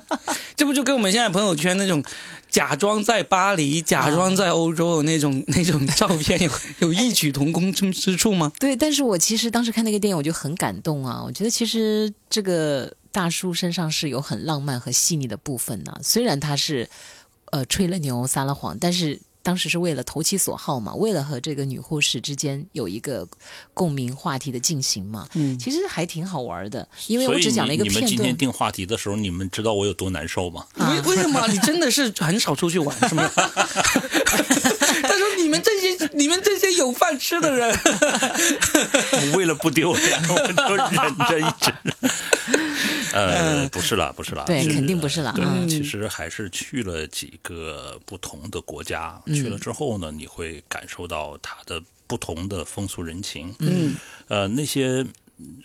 [0.56, 2.02] 这不就跟我们现在朋友圈那种
[2.48, 8.52] 假装在巴黎、假装在欧洲的那种、那种照片有有异曲同工之之处吗？
[8.60, 11.22] 对，但是我其实当时看那个电影，我就很感动啊。
[11.24, 16.88] 我觉得其实这个大叔身上是有很浪漫和细腻的部分呢、虽然他是
[17.50, 23.26] 呃吹了牛撒了谎，但是当时是为了投其所好嘛，为了和这个女护士之间有一个
[23.74, 25.28] 共鸣话题的进行嘛。
[25.34, 28.16] 嗯其实还挺好玩的，因为我只讲了一个你你们片段。
[28.16, 30.66] 今天定话题的时候，你们知道我有多难受吗？
[30.78, 33.28] 啊为为什么你真的是很少出去玩是吗？
[35.02, 37.70] 他说你们这些你们这些有饭吃的人，
[39.12, 40.36] 我 为了不丢脸，我
[40.68, 41.72] 就忍着一直。
[43.14, 45.32] 呃，不是啦，不是啦，对，肯定不是啦。
[45.36, 49.34] 对啊，其实还是去了几个不同的国家，嗯。
[49.34, 53.54] 去了之后呢，你会感受到它的不同的风俗人情。
[53.58, 53.94] 嗯，
[54.28, 55.04] 呃，那些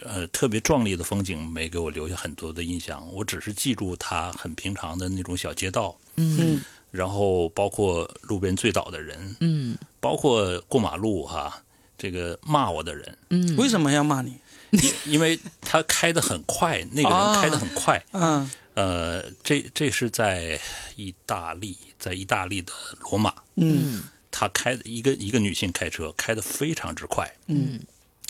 [0.04, 6.62] 呃特别壮丽的风景没给我留下很多的印象，我只是记住它很平常的那种小街道，嗯
[6.98, 11.62] 然后包括路边醉倒的人，嗯包括过马路哈，
[11.96, 14.36] 这个骂我的人，嗯，为什么要骂你？
[14.72, 18.04] 因因为他开得很快，那个哦人开得很快。
[18.14, 20.60] 嗯呃，这这是在
[20.96, 27.80] 意大利，在意大利的罗马，嗯他开的一个一个女性开车开得非常之快，嗯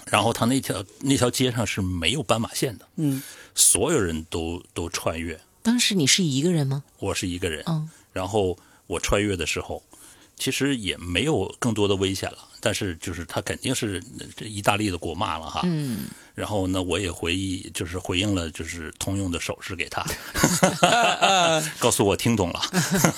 [0.05, 3.23] 然后他那条那条街上是没有斑马线的，嗯
[3.55, 6.83] 所有人都都穿越，当时你是一个人吗？
[6.99, 9.83] 我是一个人，嗯然后我穿越的时候，
[10.35, 14.01] 其实也没有更多的危险了，但是就是他肯定是
[14.35, 20.03] 这意大利的国骂了哈，嗯，然后呢，我也回忆，就是回应了，就是通用的手势给他，
[21.77, 22.59] 告诉我听懂了。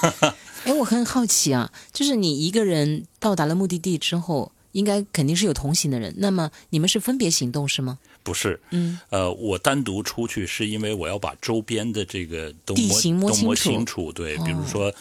[0.65, 7.99] 哎，我很好奇啊，就是你一个人到达了目的地之后，应该肯定是有同行的人，那么你们是分别行动是吗？
[8.23, 14.93] 不是，嗯，呃，我单独出去是因为我要把周边的这个都地摸形摸都摸清楚，对，哦比如说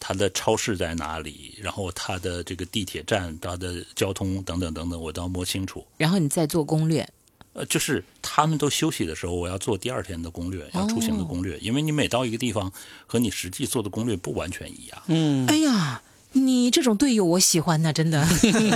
[0.00, 5.86] 它的超市在哪里，然后它的这个地铁站、它的交通等等等等，我都要摸清楚。
[5.96, 7.08] 然后你再做攻略。
[7.52, 12.72] 呃，就是他们都休息的时候，我要做第二天的攻略，要出行的攻略，因为你每到一个地方
[13.06, 15.02] 和你实际做的攻略不完全一样。
[15.08, 18.26] 嗯，哎呀，你这种队友我喜欢呐，真的，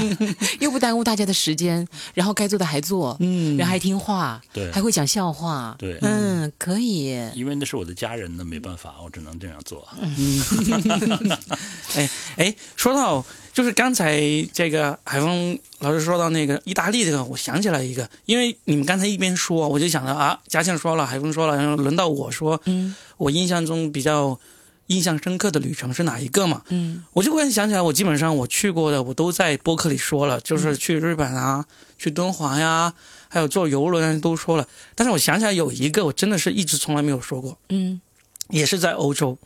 [0.61, 3.57] 又不耽误大家的时间，然后该做的还做，嗯。
[3.57, 4.71] 人还听话，对。
[4.73, 5.99] 还会讲笑话，对。
[6.03, 9.87] 嗯，可以，因为那是我的家人呢，没办法，我只能这样做。
[11.97, 14.21] 哎哎，说到就是刚才
[14.53, 22.95] 这个海峰老师说到那个意大利这个，我想起来一个，因为你们刚才一边说，我就想到啊，嘉庆说了，海峰说了，然后轮到我说，嗯。
[23.19, 24.39] 我印象中比较
[24.89, 26.63] 印象深刻的旅程是哪一个嘛？
[26.69, 31.65] 嗯我就忽然想起来，我基本上我去过的，我都在播客里说了，就是去日本啊，
[31.99, 32.95] 去敦煌呀，
[33.29, 34.67] 还有坐游轮啊都说了。
[34.95, 38.01] 但是我想起来有一个，我真的是一直从来没有说过，嗯
[38.51, 39.39] 也是在欧洲。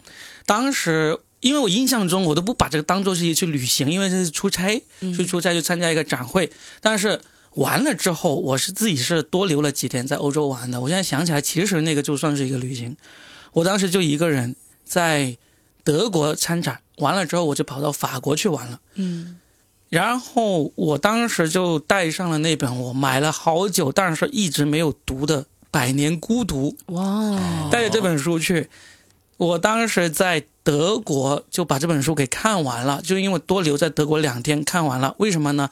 [0.45, 6.53] 当时因为我印象中我都不把这个当做是一去旅行，因为这是出差，去出差去参加一个展会。
[6.83, 7.19] 但是
[7.55, 10.79] 完了之后，我是自己是多留了几天在欧洲玩的。
[10.83, 12.95] 我现在想起来，其实那个就算是一个旅行。
[13.53, 14.55] 我当时就一个人
[14.91, 15.37] 在
[15.85, 18.81] 德国参展，完了之后我就跑到法国去玩了。
[18.97, 19.39] 嗯
[19.89, 26.77] 然后我当时就带上了那本我买了好久，但是一直没有读的《百年孤独》。
[26.95, 28.69] 哇，带着这本书去。
[29.37, 35.15] 我当时在德国就把这本书给看完了，就因为多留在德国两天看完了。
[35.19, 35.71] 为什么呢？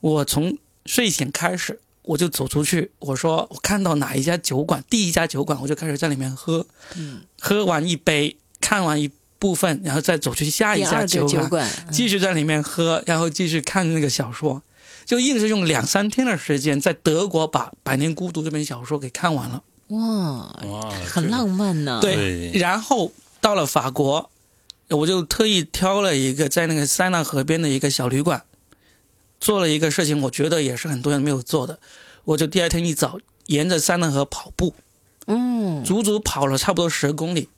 [0.00, 14.62] 我从睡醒开始，我就走出去，我说我看到哪一家酒馆，第一家酒馆，我就开始在里面喝，嗯，喝完一杯，看完一部分，然后再走去下一家酒馆，酒馆，继续在里面喝，然后继续看那个小说，
[15.04, 19.62] 就硬是用两三天的时间在德国把《百年孤独》这本小说给看完了。
[19.88, 19.98] 哇，
[20.68, 22.14] 哇，很浪漫呢，对，
[22.52, 22.60] 对。
[22.60, 24.30] 然后到了法国，
[24.88, 28.44] 我就特意挑了一个在那个塞纳河边的一个小旅馆，
[29.40, 31.80] 做了一个事情，我觉得也是很多人没有做的。
[32.24, 34.74] 我就第二天一早沿着塞纳河跑步，
[35.26, 37.48] 嗯，足足跑了差不多十公里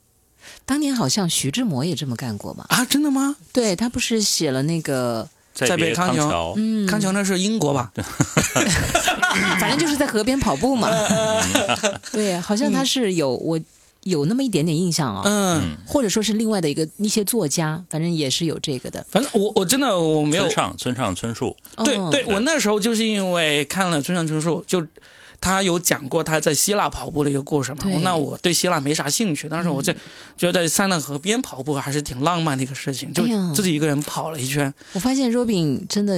[0.65, 2.65] 当年好像徐志摩也这么干过吧？
[2.69, 2.85] 啊！
[2.85, 3.35] 真的吗？
[3.51, 7.91] 对他不是写了那个，在别北康桥桥，嗯，康桥那是英国吧？
[9.59, 10.89] 反正就是在河边跑步嘛。
[12.11, 13.59] 对，好像他是有我
[14.03, 19.05] 有那么一点点印象啊、嗯，或者说是另外的一个一些作家，反正也是有这个的。
[19.09, 24.85] 反正我我真的我没有村上村上春树，哦对对，我那时候就是因为看了村上春树，就
[25.43, 27.83] 他有讲过他在希腊跑步的一个故事嘛。
[28.01, 29.93] 那我对希腊没啥兴趣，但是我在
[30.37, 34.73] 觉得在塞纳河边跑步还是挺浪漫的一个事情，就自己一个人跑了一圈。
[34.93, 36.13] 我发现 Robin 真的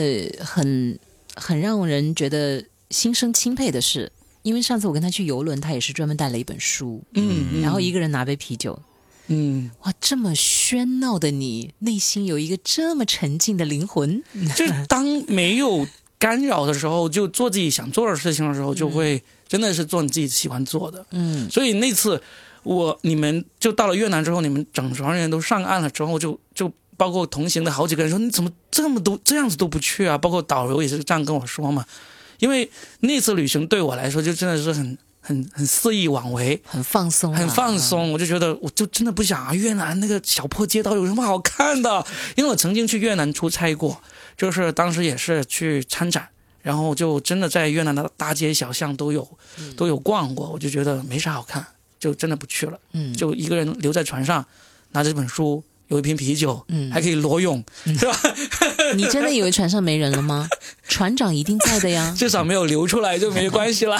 [0.45, 0.99] 很
[1.33, 4.11] 很让人觉得心生钦佩的是，
[4.43, 8.79] 因为上次我跟他去游轮，他也是专门带了一本书，嗯，然后一个人拿杯啤酒。
[9.27, 14.21] 嗯，哇，这么喧闹的你，内心有一个这么沉静的灵魂。
[14.55, 21.05] 就是当没有干扰的时候，就做自己想做的事情的时候，就会真的是做你自己喜欢做的。
[21.11, 22.21] 嗯，所以那次
[22.63, 30.17] 我你们就到了越南之后，你们整船人都上岸了之后，就就包括同行的好几个人说你怎么这么多这样子都不去啊？
[30.17, 31.85] 包括导游也是这样跟我说嘛。
[32.39, 32.69] 因为
[33.01, 38.11] 那次旅行对我来说就真的是很很很肆意妄为，很放松、啊，很放松。
[38.11, 42.05] 我就觉得我就真的不想啊，越南那个小破街道有什么好看的？
[42.35, 44.01] 因为我曾经去越南出差过，
[44.37, 46.27] 就是当时也是去参展。
[46.61, 49.27] 然后就真的在越南的大街小巷都有，
[49.77, 51.63] 都有逛过，我就觉得没啥好看，
[51.99, 52.79] 就真的不去了。
[52.93, 54.43] 嗯，就一个人留在船上，
[54.93, 58.19] 拿着这本书，有一瓶啤酒，嗯还可以裸泳，是吧？
[58.97, 60.49] 你真的以为船上没人了吗？
[60.89, 62.11] 船长一定在的呀。
[62.17, 63.95] 至少没有流出来就没关系了。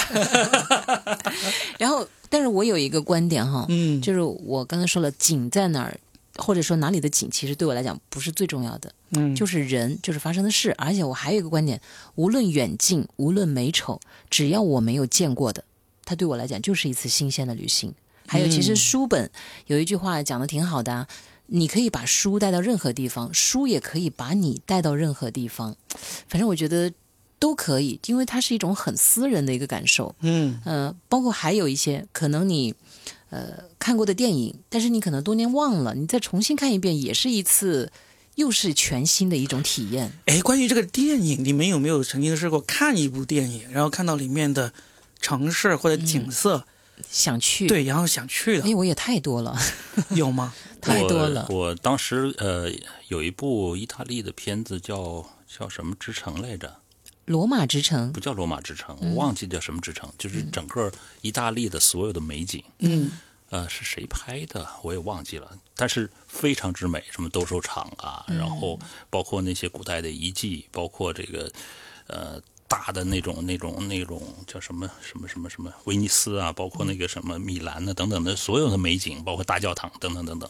[1.78, 5.96] 然后，但是我有一个观点哈，嗯，就是我刚才说了，景在哪儿，
[6.38, 10.74] 或者说哪里的景，其实对我来讲不是最重要的，嗯，就是人，就是发生的事。
[10.78, 11.80] 而且我还有一个观点，
[12.16, 15.64] 无论远近，无论美丑，只要我没有见过的，
[16.04, 17.94] 它对我来讲就是一次新鲜的旅行。
[18.28, 19.30] 还有，其实嗯书本
[19.68, 21.08] 有一句话讲的挺好的、啊，
[21.46, 25.76] 你可以把书带到任何地方，书也可以把你带到任何地方。
[26.28, 26.92] 反正我觉得
[27.38, 30.16] 都可以，因为它是一种很私人的一个感受。
[30.22, 32.74] 嗯呃，包括还有一些可能你
[33.36, 37.92] 呃看过的电影，但是你可能多年忘了，你再重新看一遍，也是一次
[38.36, 40.12] 又是全新的一种体验。
[40.26, 44.72] 哎，关于这个电影，你们有没有曾经试过看一部电影，然后看到里面的
[45.20, 46.66] 城市或者景色，
[47.10, 49.58] 想去，对，然后想去的，哎，我也太多了，
[50.16, 50.54] 有吗？
[50.82, 51.48] 太多了。
[51.50, 52.72] 我我当时呃
[53.08, 56.76] 有一部意大利的片子叫叫什么之城来着？
[57.26, 62.64] 罗马之城不叫罗马之城，我嗯忘记叫什么之城，就是整个意大利的所有的美景。
[62.80, 63.10] 嗯
[63.50, 71.52] 呃，是谁拍的我也忘记了，但是非常之美，什么斗兽场啊，然后包括那些古代的遗迹，包括这个
[72.08, 80.50] 呃大的那种那种那种叫什么什么什么什么威尼斯啊，包括那个什么米兰啊等等的所有的美景，包括大教堂等等等等。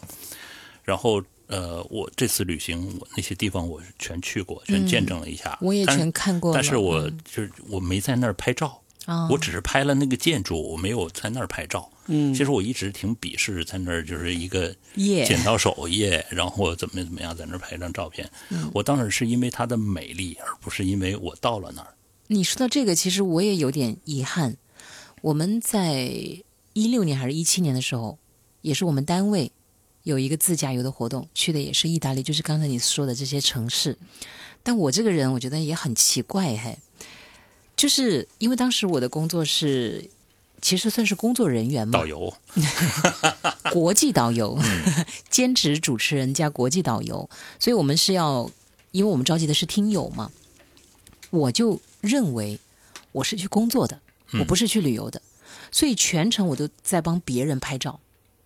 [0.84, 5.46] 然后呃，我这次旅行，我那些地方我全去过，全见证了一下。
[5.46, 6.56] 但我也全看过了。
[6.56, 11.90] 但是我嗯就是我没在那儿拍照，啊，我只是拍了那个建筑，我没有在那儿拍照。
[12.08, 18.30] 嗯其实我一直挺鄙视在那儿就是一个耶剪刀手耶，然后怎么怎么样在那儿拍张照片。
[18.50, 21.94] 嗯我当时是因为它的美丽，而不是因为我到了那儿。
[22.28, 24.58] 你说到这个，其实我也有点遗憾。
[25.22, 26.12] 我们在
[26.74, 28.18] 一六年还是一七年的时候，
[28.62, 29.52] 也是我们单位
[30.04, 33.98] 有一个自驾游的活动，去的也是意大利，就是刚才你说的这些城市。
[34.62, 36.78] 但我这个人，我觉得也很奇怪，嘿，
[37.86, 40.10] 就是因为当时我的工作是，
[40.60, 42.00] 其实算是工作人员嘛。
[42.00, 42.34] 导，游，
[43.72, 44.58] 国际导游，
[45.30, 47.30] 兼职主持人加国际导游，
[47.60, 48.50] 所以我们是要，
[48.90, 50.32] 因为我们召集的是听友嘛，
[51.30, 52.60] 我就认为
[53.12, 54.02] 我是去工作的，
[54.40, 55.22] 我不是去旅游的，
[55.72, 58.00] 所以全程我都在帮别人拍照，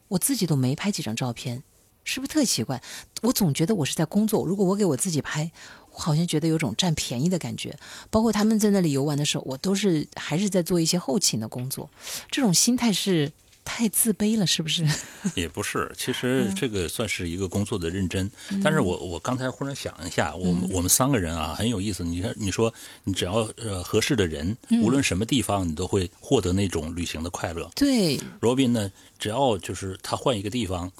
[0.09, 1.63] 我自己都没拍几张照片，
[2.03, 2.81] 是不是特奇怪？
[3.21, 5.51] 我总觉得我是在工作，如果我给我自己拍，
[5.93, 7.77] 我好像觉得有种占便宜的感觉。
[8.09, 11.89] 包括他们在那里游玩的时候，我都是还是在做一些后勤的工作，
[12.31, 13.31] 这种心态是
[13.65, 14.87] 太自卑了，是不是？
[15.35, 18.31] 也不是，其嗯实这个算是一个工作的认真。
[18.63, 22.03] 但是我我刚才忽然想一下，我们、嗯我们三个人啊很有意思。
[22.03, 22.73] 你看，你说
[23.03, 27.69] 你只要呃合适的人，嗯无论什么地方，你都会获得那种旅行的快乐。
[27.75, 30.91] 对罗宾呢，只要就是他换一个地方，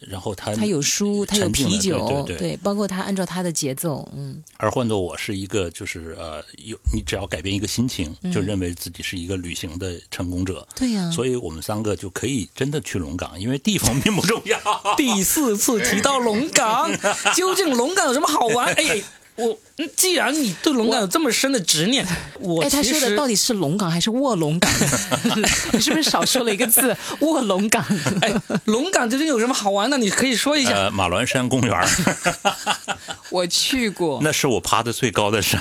[0.00, 10.66] 然后他他有书，他有啤酒，对对对包括他按照他的节奏，嗯，而换做我是一个就是呃有你只要改变一个心情，嗯就认为自己是一个旅行的成功者。
[10.74, 14.58] 对呀、所以我们三个就可以真的去龙岗，因为地方并不重要。
[14.96, 16.90] 第四次提到龙岗，
[17.34, 18.72] 究竟龙岗有什么好玩？
[18.74, 19.02] 哎，
[19.38, 22.04] 我嗯既然你对龙岗有这么深的执念，
[22.40, 24.70] 我哎，他其实说的到底是龙岗还是卧龙岗？
[25.72, 26.96] 你是不是少说了一个字？
[27.20, 27.84] 卧龙岗。
[28.20, 28.34] 哎，
[28.64, 29.96] 龙岗究竟有什么好玩的？
[29.96, 30.72] 你可以说一下。
[30.72, 31.88] 呃，马峦山公园
[33.30, 35.60] 我去过，那是我爬的最高的山。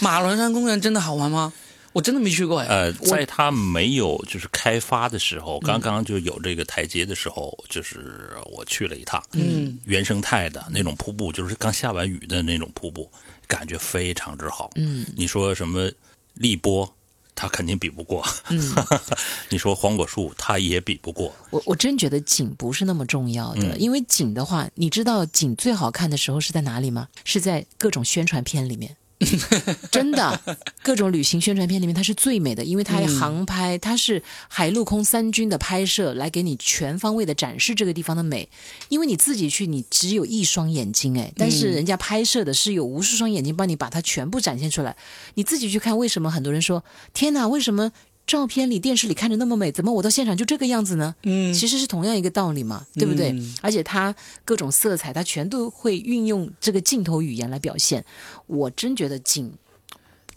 [0.00, 1.52] 马峦山公园真的好玩吗？
[1.94, 2.66] 我真的没去过哎。
[2.66, 13.10] 呃，在它没有就是开发的时嗯候，刚刚就有这个台阶的时候，就是我去了一趟，嗯，原生态的那种瀑布，就是刚下完雨的那种瀑布，
[13.46, 14.70] 感觉非常之好。
[14.74, 15.90] 嗯，你说什么
[16.34, 16.92] 荔波，
[17.36, 18.26] 它肯定比不过。
[18.48, 18.74] 嗯，
[19.48, 21.32] 你说黄果树，它也比不过。
[21.50, 27.08] 我我真觉得景不是那么重要的，因为景的话，你知道景最好看的时候是在哪里吗？
[27.24, 28.96] 是在各种宣传片里面。
[29.90, 38.48] 真的，各种旅行宣传片里面它是最美的，因为它航拍，它是海陆空三军的拍摄，来给你全方位的展示这个地方的美。
[38.88, 44.96] 因为你自己去，你只有一双眼睛，哎，但是人家拍摄的是有无数双眼睛帮你把它全部展现出来。
[45.34, 47.48] 你自己去看，为什么很多人说天哪？
[47.48, 47.92] 为什么
[48.26, 51.14] 照片里、电视里看着那么美，怎么我到现场就这个样子呢？
[51.24, 53.30] 嗯其实是同样一个道理嘛，对不对？
[53.32, 54.14] 嗯而且它
[54.44, 58.04] 各种色彩，它全都会运用这个镜头语言来表现。
[58.46, 59.52] 我真觉得景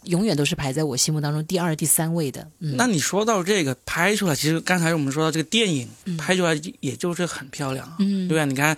[0.04, 2.46] 永远都是排在我心目当中第二、第三位的。
[2.60, 8.44] 嗯，那你说到这个拍出来，其实刚才我们说到这个电影、拍出来也就是很漂亮啊，嗯对吧？
[8.44, 8.76] 你看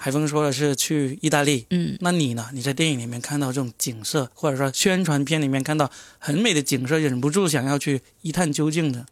[0.00, 2.48] 海峰说的是去意大利，嗯，那你呢？
[2.54, 5.90] 你在电影里面看到这种景色，或者说宣传片里面看到
[6.20, 9.04] 很美的景色，忍不住想要去一探究竟的，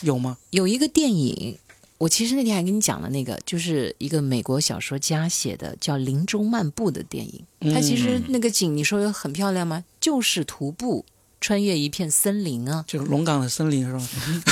[0.00, 0.38] 有吗？
[0.48, 1.58] 有一个电影，
[1.98, 7.44] 我其实那天还跟你讲了，那个就是一个美国小说家写的，叫《林中漫步》的电影。
[7.74, 9.84] 它其实那个景，你说很漂亮吗？
[10.00, 11.04] 就是徒步
[11.42, 14.08] 穿越一片森林啊，就龙岗的森林是吧？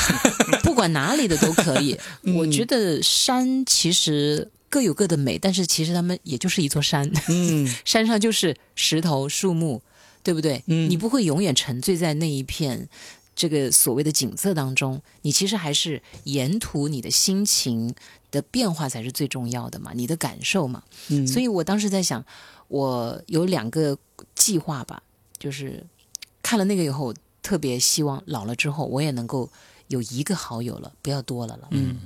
[0.63, 1.99] 不管哪里的都可以。
[2.37, 9.83] 我觉得山其实各有各的美，但是其实他们也就是一座山，嗯 山上就是石头、树木，
[10.23, 10.63] 对不对？
[10.67, 12.89] 嗯你不会永远沉醉在那一片
[13.35, 17.95] 这个所谓的景色当中，你其实还是沿途你的心情
[18.31, 20.83] 的变化才是最重要的嘛，你的感受嘛。
[21.09, 22.25] 嗯，所以我当时在想，
[22.69, 23.99] 我有两个
[24.35, 25.03] 计划吧，
[25.39, 25.85] 就是
[26.43, 27.13] 看了那个以后，
[27.43, 29.51] 特别希望老了之后我也能够
[29.89, 31.67] 有一个好友了，不要多了了。
[31.71, 31.97] 嗯，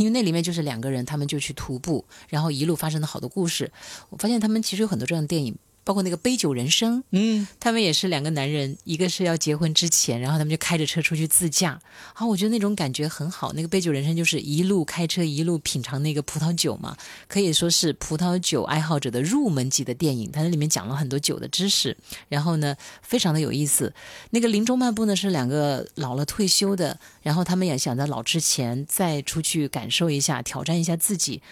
[0.00, 3.70] 因为那里面就是两个人，他们就去徒步，然后一路发生了好多故事。
[4.08, 5.54] 我发现他们其实有很多这样的电影，
[5.90, 11.80] 包括那个《杯酒人生》，嗯他们也是两个男人，一个是要结婚之前，然后他们就开着车出去自驾，
[12.14, 13.52] 啊，我觉得那种感觉很好。
[13.54, 20.30] 那个杯酒人生就是一路开车一路品尝那个葡萄酒嘛，可以说是葡萄酒爱好者的入门级的电影。
[20.30, 21.96] 它那里面讲了很多酒的知识，
[22.28, 23.92] 然后呢，非常的有意思。
[24.30, 31.42] 那个林中漫步呢是两个老了退休的，然后他们也想在老之前再出去感受一下，挑战一下自己。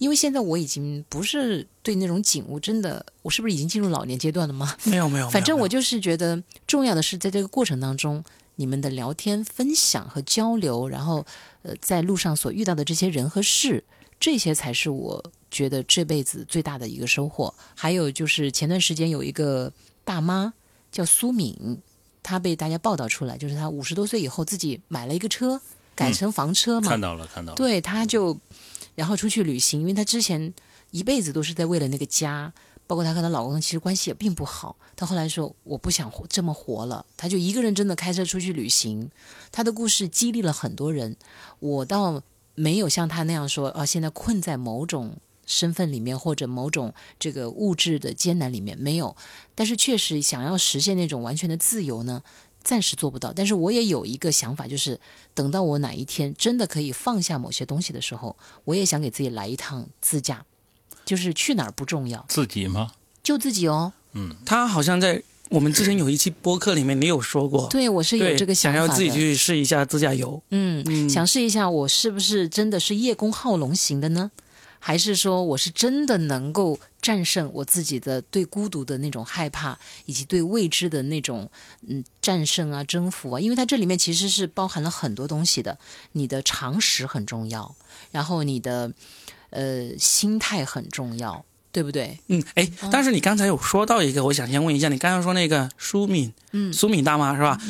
[0.00, 4.74] 因为现在我已经不是对那种景物真的，我是不是已经进入老年阶段了吗？
[4.84, 8.24] 没有 没有，反正我就是觉得重要的是在这个过程当中，
[8.56, 11.26] 你们的聊天、分享和交流，然后
[11.62, 13.84] 呃，在路上所遇到的这些人和事，
[14.18, 17.52] 这些才是我觉得这辈子最大的一个收获。
[17.74, 19.70] 还有就是前段时间有一个
[20.02, 20.54] 大妈
[20.90, 21.78] 叫苏敏，
[22.22, 25.60] 她被大家报道出来，就是她五十多岁以后自己买了一个车，
[25.94, 27.56] 改成房车嘛，看到了，看到了。
[27.56, 28.38] 对，她就
[29.00, 30.52] 然后出去旅行，因为她之前
[30.90, 32.52] 一辈子都是在为了那个家，
[32.86, 34.76] 包括她和她老公其实关系也并不好。
[34.94, 39.10] 她后来说我不想这么活了，她就一个人真的开车出去旅行。
[39.50, 41.16] 她的故事激励了很多人，
[41.60, 42.22] 我倒
[42.54, 49.16] 没有像她那样说啊，现在困在某种身份里面或者某种这个物质的艰难里面没有，
[49.54, 52.22] 但是确实想要实现那种完全的自由呢。
[52.62, 54.98] 暂时做不到，但是我也有一个想法，就是
[55.34, 60.44] 等到我哪一天真的可以放下某些东西的时候，我也想给自己来一趟自驾，
[61.04, 62.92] 就是去哪儿不重要，自己吗？
[63.22, 63.92] 就自己哦。
[64.12, 68.88] 嗯他好像在我们之前有一期播客里面，你有说过，对我是有，这个想法想。
[68.88, 70.42] 要自己去试一下自驾游。
[70.50, 74.30] 嗯，嗯想试一下我是不是真的是叶公好龙型的呢？
[74.82, 81.48] 还是说我是真的能够战胜我自己的对孤独的那种害怕，以及对未知的那种
[81.86, 83.38] 嗯战胜啊、征服啊？
[83.38, 85.78] 因为它这里面其实是包含了很多东西的，
[86.12, 87.74] 你的常识很重要，
[88.10, 88.90] 然后你的
[89.50, 92.18] 呃心态很重要，对不对？
[92.28, 97.60] 嗯，哎，但是你刚才有说到一个，我想先问一下，你刚刚说那个苏敏，嗯苏敏大妈是吧？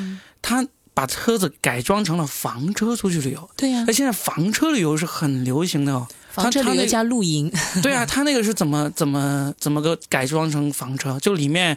[0.41, 3.51] 她把车子改装成了房车出去旅游。
[3.57, 6.07] 对呀、那现在房车旅游是很流行的哦。
[6.33, 7.53] 房车旅游他他那加露营，
[7.83, 11.19] 对啊，他那个是怎么怎么怎么个改装成房车？
[11.21, 11.77] 就里面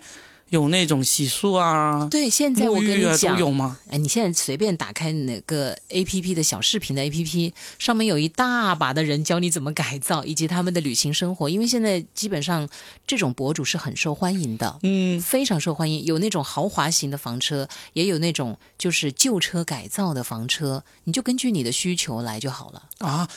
[0.50, 3.80] 有那种洗漱啊、对，现在我跟你讲，有吗？
[3.90, 11.50] 哎，你现在随便打开哪个 A P P 的小视频的 A P P，上面有一大把的人教你怎么改造，以及他们的旅行生活。
[11.50, 12.70] 因为现在基本上
[13.08, 16.06] 这种博主是很受欢迎的，嗯，非常受欢迎。
[16.06, 22.84] 有那种豪华型的房车，也有那种就是旧车改造的房车，你就根据你的需求来就好了。
[23.00, 23.28] 啊，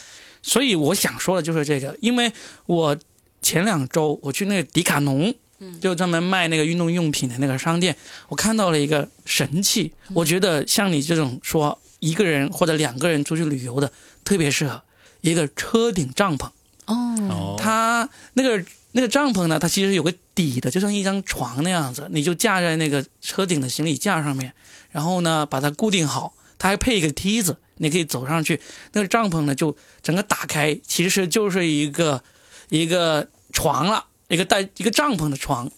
[0.47, 2.33] 所以我想说的就是这个，因为
[2.67, 2.97] 我
[3.43, 5.35] 前两周我去那个迪卡侬，
[5.81, 7.97] 就专门卖那个运动用品的那个商店，
[8.29, 13.91] 我看到了一个神器，我觉得像你这种说一个人或者两个人出去旅游的，
[14.25, 14.81] 特别适合
[15.21, 16.47] 一个车顶帐篷。
[16.87, 16.95] 哦，
[17.29, 24.53] 哦，它那个那个帐篷呢，它其实有个底的，就像一张床那样子，你就架在那个车顶的行李架上面，
[24.93, 28.61] 然后呢把它固定好，它还配一个梯子，你可以走上去。
[28.93, 32.23] 那个帐篷呢就整个打开，其实就是一个
[32.69, 35.71] 一个床了，一个带一个帐篷的床。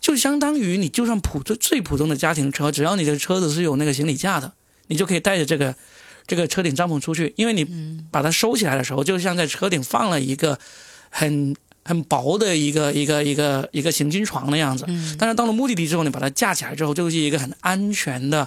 [0.00, 4.52] 就相当于你就算普最最普通的家庭车，只要你的车子是有那个行李架的，
[4.88, 5.74] 你就可以带着这个
[6.26, 7.64] 这个车顶帐篷出去，因为你
[8.10, 10.58] 把它收起来的时候，就像在车顶放了一个
[11.08, 14.84] 很很薄的一个一个一个一个行军床的样子。
[14.88, 18.46] 嗯但是到了目的地之后，你把它架起来之后，就是一个很安全的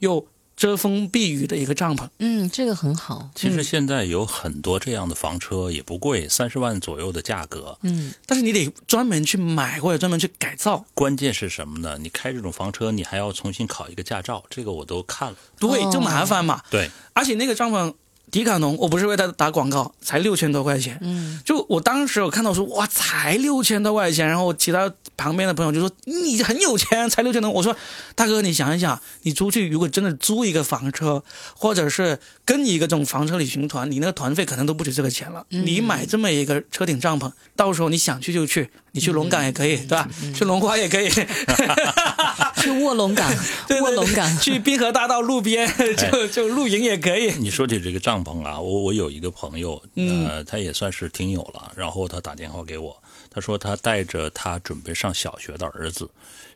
[0.00, 0.26] 又
[0.58, 2.08] 遮风避雨的一个帐篷。
[2.18, 3.30] 嗯，这个很好。
[3.32, 7.78] 其实现在有很多这样的房车，也不贵，三十万左右的价格。
[7.82, 11.96] 嗯，但是你得专门去买或者专门去改造，关键是什么呢？
[12.00, 15.38] 你开这种房车，你还要重新考一个驾照，这个我都看了。
[15.60, 16.60] 对，哦就麻烦嘛。
[16.68, 17.94] 对，而且那个帐篷，
[18.30, 20.98] 迪卡侬，我不是为他打广告，才六千多块钱。
[21.00, 27.50] 嗯，就我当时我看到说，哇，才六千多块钱，然后其他旁边的朋友就说你很有钱，才六千多。
[27.50, 27.76] 我说
[28.14, 31.22] 大哥，你想一想，你出去如果真的租一个房车，
[31.54, 35.44] 或者是跟一个这种房车旅行团，你那个团费可能都不止这个钱了。
[35.48, 40.08] 你买这么一个车顶帐篷，到时候你想去就去，你去龙岗也可以，对吧？
[40.34, 41.08] 去龙华也可以，
[42.56, 43.30] 去卧龙岗，
[43.82, 47.32] 卧龙岗， 去滨河大道路边就就露营也可以。
[47.34, 52.96] 你说起这个帐篷啊，我我有一个朋友，呃，他也算是听友了，然后他打电话给我，
[53.30, 56.08] 他说他带着他准备上小学的儿子，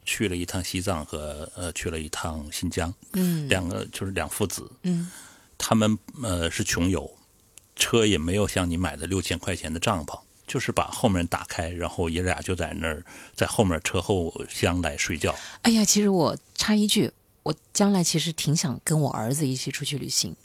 [0.04, 3.48] 去了一趟西藏和呃去了一趟新疆，嗯。
[3.48, 5.10] 两个就是两父子，嗯，
[5.58, 7.08] 他们呃是穷游，
[7.76, 10.18] 车也没有像你买的六千块钱的帐篷，
[10.52, 13.02] 就是把后面打开，然后爷俩就在那儿
[13.34, 15.34] 在后面车后厢来睡觉。
[15.62, 17.10] 哎呀，其实我插一句，
[17.42, 20.36] 我将来其实挺想跟我儿子一起出去旅行，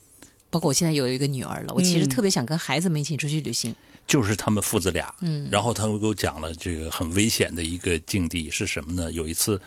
[0.50, 3.76] 包括我现在有一个女儿了，我其实嗯特别想跟孩子们一起出去旅行。
[4.08, 9.12] 就是他们父子俩，嗯然后他们给我讲了这个很危险的一个境地是什么呢？
[9.12, 9.62] 有一次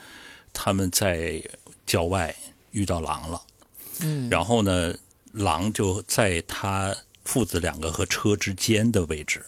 [0.55, 1.43] 他们在
[1.85, 2.35] 郊外
[2.71, 3.43] 遇到狼了，
[4.01, 4.95] 嗯，然后呢，
[5.33, 9.45] 狼就在他父子两个和车之间的位置，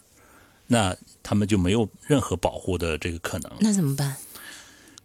[0.73, 3.53] 那他们就没有任何保护的这个可能。
[3.61, 4.17] 那怎么办？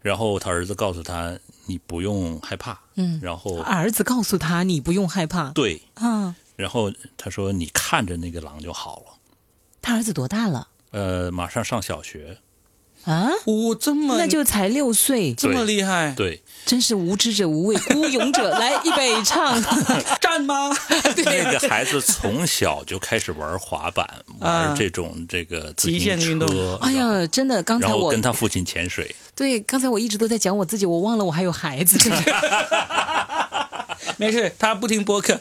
[0.02, 1.38] 然后他儿子告诉他
[1.68, 5.52] ：“你不用害怕。”嗯，然后儿子告诉他：“你不用害怕。
[5.52, 9.18] 对，”啊，然后他说：“你看着那个狼就好了。
[9.82, 12.38] 他儿子多大了？”呃，马上上小学，
[13.08, 19.58] 啊，我这么那就才六岁，这么厉害，对，真是无知者无畏，孤勇者来预备唱。
[20.20, 20.70] 战吗？
[21.24, 24.06] 那个孩子从小就开始玩滑板，
[24.40, 29.16] 玩这种这个自极限行运动车，哎呀，真的，刚才我跟他父亲潜水。
[29.34, 31.98] 对刚才我一直都在讲我自己，我忘了我还有孩子。
[34.18, 35.40] 没事，他不听播客。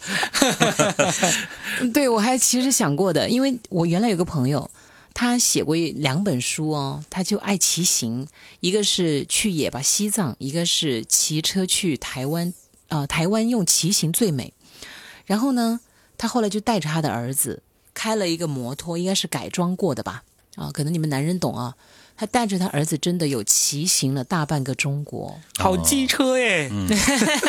[1.92, 4.70] 对我还其实想过的，因为我原来有个朋友，
[5.18, 8.28] 他写过一两本书哦，他就爱骑行，
[8.60, 12.52] 一个是去野吧西藏，一个是骑车去台湾，
[12.88, 14.52] 呃，台湾用骑行最美。
[15.24, 15.80] 然后呢，
[16.18, 17.62] 他后来就带着他的儿子
[17.94, 20.22] 开了一个摩托，应该是改装过的吧，
[20.56, 21.76] 啊，可能你们男人懂啊。
[22.18, 26.70] 他带着他儿子真的有骑行了大半个中国，好机车耶！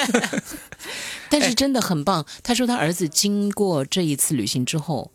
[1.30, 2.26] 但是真的很棒。
[2.44, 5.12] 他说他儿子经过这一次旅行之后，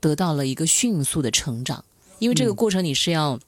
[0.00, 1.84] 得到了一个迅速的成长，
[2.18, 3.38] 因为这个过程你是要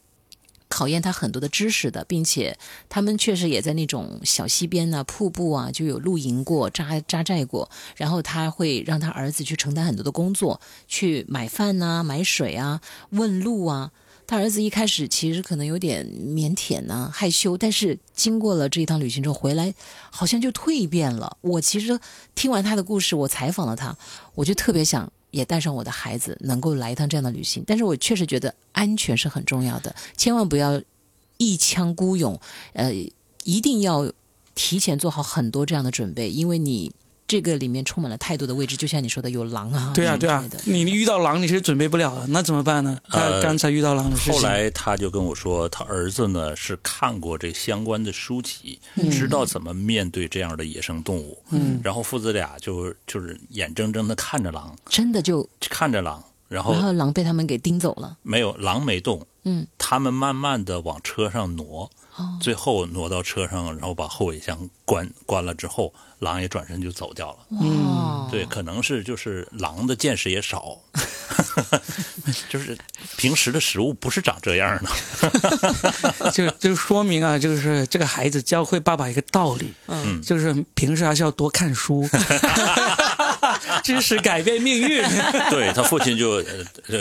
[0.68, 2.57] 考验他很多的知识的，并且
[2.89, 13.91] 他们确实也在那种小溪边啊、瀑布啊就有露营过、扎扎寨过，然后他会让他儿子去承担很多的工作，去买饭呐、买水啊、问路啊。
[14.29, 19.75] 他儿子一开始其实可能有点腼腆呐、害羞，但是经过了这一趟旅行之后回来，
[20.12, 21.37] 好像就蜕变了。
[21.41, 21.99] 我其实
[22.37, 23.97] 听完他的故事，我采访了他，
[24.37, 27.62] 我就特别想也带上我的孩子，能够来一趟这样的旅行。
[27.66, 30.81] 但是我确实觉得安全是很重要的，千万不要
[31.37, 32.41] 一腔孤勇，
[32.72, 32.93] 呃，
[33.45, 34.12] 一定要
[34.55, 36.93] 提前做好很多这样的准备，因为你
[37.31, 42.99] 这个里面充满了太多的未知，就像你说的有狼啊，对啊，对啊你遇到狼你是准备不了的，那怎么办呢？
[43.09, 48.81] 他呃刚才遇到狼的事情，后来他就跟我说，他儿子呢是看过这相关的书籍，
[49.12, 51.41] 知道怎么面对这样的野生动物。
[51.51, 58.18] 嗯，然后父子俩就就是眼睁睁的看着狼，真的就看着狼，然后然后狼被他们给盯走了。
[58.22, 61.89] 没有狼没动，嗯，他们慢慢的往车上挪，
[62.41, 67.39] 最后挪到车上，然后把后尾箱关关了之后，狼也转身就走掉了。
[67.61, 70.79] 嗯，对，可能是就是狼的见识也少，
[72.49, 72.77] 就是
[73.17, 74.91] 平时的食物不是长这样的。
[76.33, 82.09] 就就说明啊，就是这个孩子教会爸爸一个道理，嗯，就是平时还是要多看书，
[83.83, 85.03] 知识改变命运。
[85.51, 86.43] 对他父亲就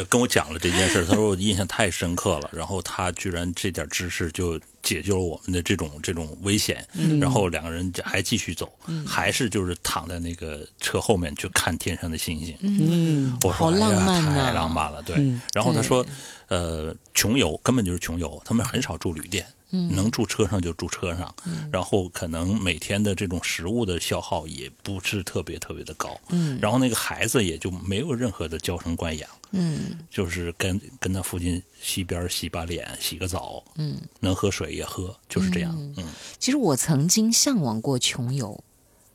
[0.09, 6.85] 跟我讲了这件事，他说我印象太深刻了，然后他居然这点知识就解救了我们的这种这种危险，
[7.19, 8.71] 然后两个人还继续走，
[9.05, 12.55] 还是就是躺在那个车后面去看天上的星星。
[12.61, 14.33] 嗯，我说好浪漫啊。
[14.33, 15.15] 哎呀太浪漫了，对。
[15.17, 16.05] 嗯然后他说，
[16.49, 21.33] 呃，穷游根本就是穷游，他们很少住旅店，能住车上就住车上，
[21.71, 26.57] 然后可能每天的这种食物的消耗也不是特别特别的高，嗯。
[26.59, 29.99] 然后那个孩子也就没有任何的娇生惯养，嗯。
[30.09, 34.01] 就是跟跟他父亲西边洗把脸、洗个澡，嗯。
[34.19, 36.05] 能喝水也喝，就是这样，嗯。
[36.39, 38.63] 其实我曾经向往过穷游，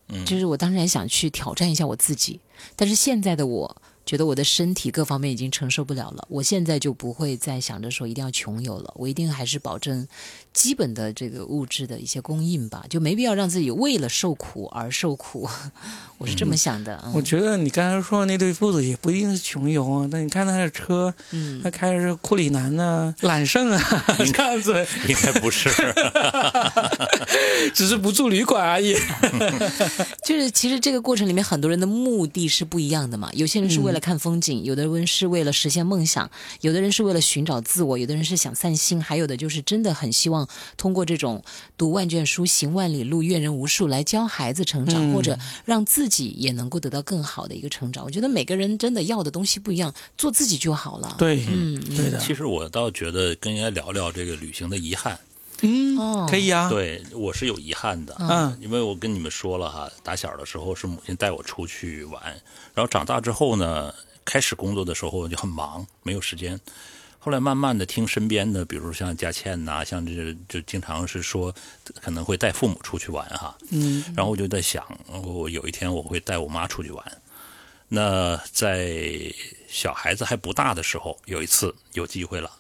[0.08, 0.24] 嗯。
[0.24, 2.38] 就是我当时还想去挑战一下我自己，
[2.76, 10.06] 但是现在的我觉得我的身体各方面已经承受不了了，我现在就不会再想着说一定要穷游了，我一定还是保证
[10.54, 15.46] 基本的这个物质的一些供应吧，就没必要让自己为了受苦而受苦，
[16.16, 16.98] 我是这么想的。
[17.04, 25.68] 嗯我觉得你刚才说的那对父子也不一定是穷游啊，但你看他的车，嗯他开的是库里南啊、揽胜啊，这样子，应该不是，
[27.74, 28.94] 只是不住旅馆而已。
[30.24, 33.28] 就是其实这个过程里面，很多人的目的是不一样的嘛。
[33.32, 36.30] 有些人是为了看风景，有的人是为了实现梦想，
[36.60, 40.43] 有的人是为了寻找自我，有的人是想散心，还有的就是真的很希望
[40.76, 41.42] 通过这种
[41.76, 48.04] 读万卷书、行万里路、阅人无数来教孩子成长，或者让自己也能够得到更好的一个成长。
[48.04, 55.18] 我觉得每个人真的要的东西不一样，做自己就好了。，对，嗯，对的，其实我倒觉得跟人家聊聊这个旅行的遗憾。
[55.62, 62.22] 嗯，哦，可以啊，对我是有遗憾的，嗯因为我跟你们说了哈，打小的时候是母亲带我出去玩，
[62.74, 66.60] 然后长大之后呢，开始工作的时候就很忙，没有时间。
[67.24, 71.54] 后来慢慢的听身边的，比如像佳倩呐、像这就经常是说
[72.02, 74.84] 可能会带父母出去玩哈，嗯，然后我就在想，
[75.22, 77.02] 我有一天我会带我妈出去玩。
[77.88, 79.32] 那在
[79.66, 82.50] 小孩子还不大的时候，有一次有机会了，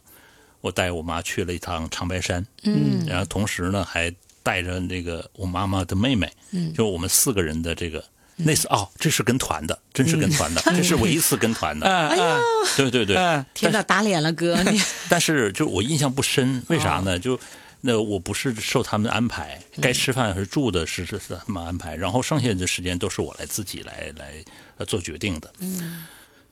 [0.62, 4.10] 我带我妈去了一趟长白山，嗯然后同时呢还
[4.42, 8.02] 带着那个我妈妈的妹妹，嗯就我们四个人的这个。
[8.36, 11.86] 那次哦，这是跟团的，真是跟团的，这是我一次跟团的。
[11.86, 12.38] 哎呀，
[12.76, 17.18] 对对对，嗯天哪，打脸了哥，你但是就我印象不深，为啥呢？
[17.18, 17.38] 就
[17.82, 24.44] 那我不是受他们安排，该吃饭还是住的是是是他们安排，然后剩下的时间都是我来自己来来
[24.78, 25.52] 呃做决定的。
[25.60, 26.04] 嗯，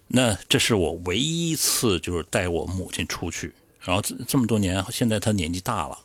[0.09, 5.99] 那这是我唯一一次就是带我母亲出去，然后这这么多年，现在她年纪大了。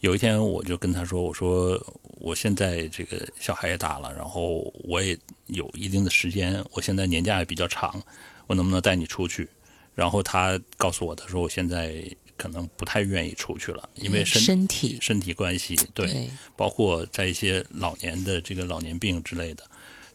[0.00, 1.80] 有一天我就跟她说：“我说
[2.22, 5.18] 我现在这个小孩也大了，然后我也
[5.48, 8.00] 有一定的时间，我现在年假也比较长，
[8.46, 9.48] 我能不能带你出去？”
[9.94, 12.02] 然后他告诉我，他说我现在
[12.36, 19.64] 可能不太愿意出去了，因为身身体身体关系，对，对包括在一些老年的这个老年病之类的，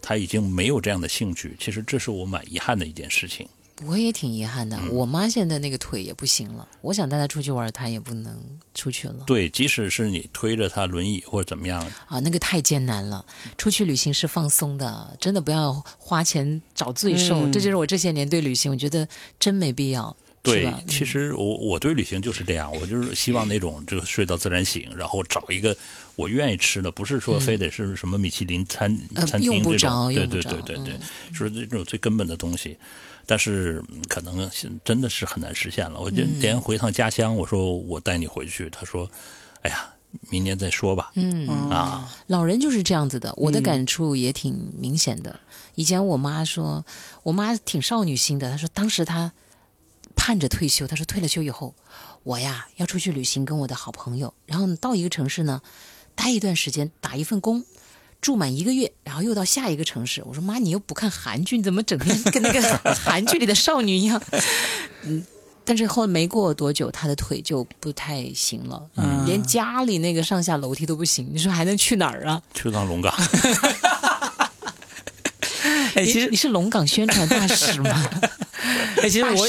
[0.01, 1.55] 他已经没有这样的兴趣。
[1.59, 3.47] 其实这是我蛮遗憾的一件事情。
[3.85, 4.91] 我也挺遗憾嗯的。
[4.91, 8.37] 我妈现在那个腿也不行了，我想带她出去玩，她也不能
[8.73, 13.25] 出去了对，即使是你推着她轮椅或者怎么样，啊，那个太艰难了。
[13.57, 17.45] 出去旅行是放松的，真的不要花钱找罪受。
[17.45, 19.07] 嗯这就是我这些年对旅行，我觉得
[19.39, 20.15] 真没必要。
[20.43, 25.75] 对，其实我我对旅行就是这样，我就是希望那种这个睡到自然醒，然后找一个
[26.15, 30.99] 我愿意吃的，不是说非得是什么米其林餐、呃餐用不厅这种，对着用不着对对对对，
[31.31, 32.77] 就是这种最根本的东西。
[33.27, 35.99] 但是嗯可能是真的是很难实现了。
[35.99, 39.07] 我就嗯连回趟家乡，我说我带你回去，他说
[39.61, 39.93] ：“哎呀，
[40.31, 45.39] 明年再说吧。”嗯，啊，老人就是这样子的，嗯我的感触也挺明显的。
[45.75, 46.83] 以前我妈说，
[47.21, 49.33] 我妈挺少女心的，她说当时她
[50.15, 51.75] 盼着退休，她说退了休以后，
[52.23, 55.61] 我呀要出去旅行，跟我的好朋友，然后到一个城市呢
[56.15, 57.63] 待一段时间，打一份工。
[58.21, 60.23] 住满一个月，然后又到下一个城市。
[60.25, 62.61] 我说妈，你又不看韩剧，你怎么整天跟那个
[62.95, 64.21] 韩剧里的少女一样？
[65.03, 65.23] 嗯，
[65.63, 71.29] 但是后来没过多久，她的腿就不太行了，嗯连家里那个上下楼梯都不行。
[71.31, 72.41] 你说还能去哪儿啊？
[72.53, 73.13] 去趟龙岗，
[75.95, 78.09] 哎，其实你你是龙岗宣传大使吗？
[79.01, 79.47] 哎，其实我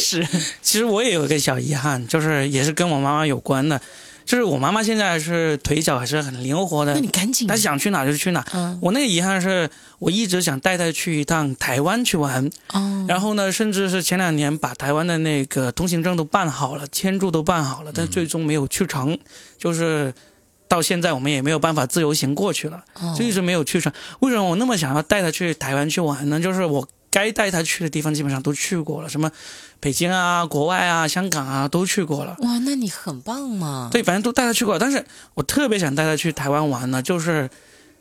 [0.62, 3.80] 其实我也有一个小遗憾，就是也是跟我妈妈有关的，
[4.28, 6.92] 就是我妈妈现在是腿脚还是很灵活的。
[6.92, 7.48] 那，你赶紧。
[7.48, 8.44] 她想去哪就去哪。
[8.52, 8.78] 嗯。
[8.82, 19.18] 我那个遗憾是我一直想带她去一趟台湾去玩，哦，然后呢，甚至是前两年把台湾的那个通行证都办好了，签注都办好了，但最终没有去成，
[19.56, 20.12] 就是
[20.68, 23.16] 到现在我们也没有办法自由行过去了，哦。
[23.18, 23.90] 就一直没有去成。
[24.20, 26.38] 为什么我那么想要带她去台湾去玩呢？
[26.38, 29.30] 就是我该带他去的地方基本上都去过了，什么
[29.80, 32.36] 北京啊、国外啊、香港啊都去过了。
[32.40, 33.88] 哇，那你很棒嘛！
[33.90, 34.78] 对，反正都带他去过。
[34.78, 35.04] 但是
[35.34, 37.48] 我特别想带他去台湾玩呢，就是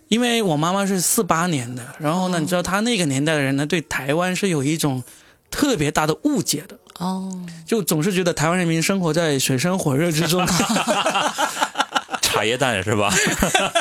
[0.08, 5.03] 因为我妈妈是四八年的，然后呢，哦你知道她那个年代的人呢，对台湾是有一种
[5.49, 6.78] 特别大的误解的。
[6.99, 7.32] 哦，
[7.64, 10.43] 就总是觉得台湾人民生活在水深火热之中，
[12.38, 13.11] 茶叶蛋是吧？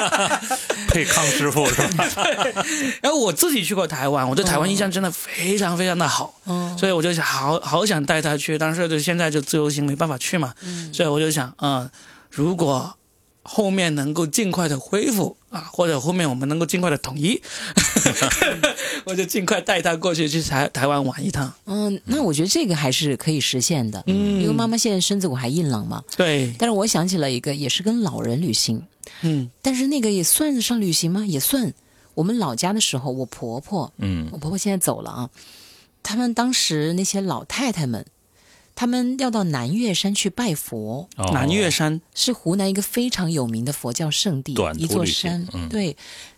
[0.88, 2.04] 配康师傅是吧？
[3.02, 10.54] 然后我自己去过台湾，我对台湾印象真的非常非常的好，嗯所以我就想好好想带他去，但是就现在就自由行没办法去嘛，
[10.92, 11.88] 所以我就想，嗯，
[12.30, 12.96] 如果
[13.46, 17.40] 后面能够尽快的恢复啊，或者后面我们能够尽快的统一，
[19.06, 21.52] 我就尽快带他过去去台台湾玩一趟。
[21.64, 26.02] 嗯，那我觉得这个还是可以实现的，嗯因为妈妈现在身子骨还硬朗嘛。
[26.16, 28.82] 对，但是我想起了一个，也是跟老人旅行，
[29.22, 31.24] 嗯但是那个也算得上旅行吗？
[31.26, 31.72] 也算。
[32.14, 35.30] 我们老家的时候，我婆婆，嗯我婆婆现在走了啊，
[36.02, 38.06] 他们当时那些老太太们，
[38.76, 41.30] 他们要到南岳山去拜佛，哦。
[41.32, 45.48] 南岳山，是湖南一个非常有名的佛教圣地一座山。
[45.54, 45.68] 嗯。
[45.68, 45.96] 对，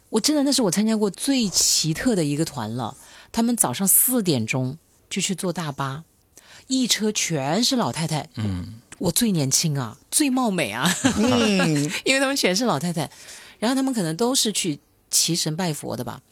[0.09, 2.97] 我真的那是我参加过最奇特的一个团了。
[3.33, 4.79] 他们早上四点钟
[5.11, 6.05] 就去坐大巴，
[6.69, 8.29] 一车全是老太太。
[8.37, 13.11] 嗯，我最年轻啊，最貌美啊，嗯， 因为他们全是老太太，
[13.59, 14.79] 然后他们可能都是去
[15.11, 16.23] 祈神拜佛的吧，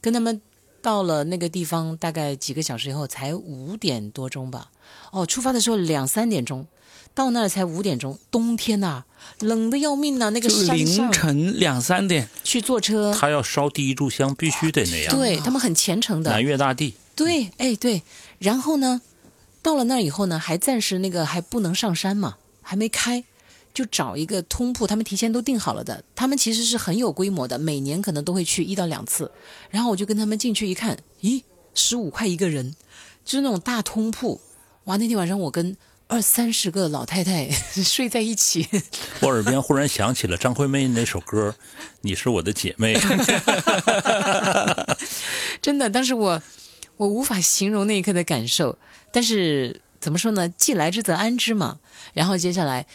[0.00, 0.42] 跟他们
[0.82, 4.71] 到了那个地方，大概几个小时以后才五点多钟吧。
[5.10, 6.66] 哦，出发的时候两三点钟，
[7.14, 9.04] 到那儿才五点钟，冬天呐、
[9.40, 15.14] 冷的要命呐、那个就凌晨两三点，去坐车，他要烧第一炷香，必须得那样。
[15.14, 18.02] 对他们很虔诚的南，岳大帝，对，哎对，
[18.38, 19.02] 然后呢，
[19.60, 23.22] 到了那儿以后呢，还暂时那个还不能上山嘛，还没开，
[23.74, 26.02] 就找一个通铺，他们提前都订好了的。
[26.14, 29.30] 他们其实是很有规模的，每年可能都会去一到两次。
[29.70, 31.42] 然后我就跟他们进去一看，咦，
[31.74, 32.74] 十五块一个人，
[33.24, 34.40] 就是那种大通铺。
[34.84, 35.76] 哇，那天晚上我跟
[36.08, 37.48] 二三十个老太太
[37.82, 38.66] 睡在一起，
[39.22, 41.54] 我耳边忽然想起了张惠妹那首歌
[42.00, 42.96] 《你是我的姐妹》。
[45.62, 46.42] 真的，当时我
[46.96, 48.76] 我无法形容那一刻的感受。
[49.12, 50.48] 但是怎么说呢？
[50.48, 51.78] 既来之则安之嘛。
[52.12, 52.86] 然后接下来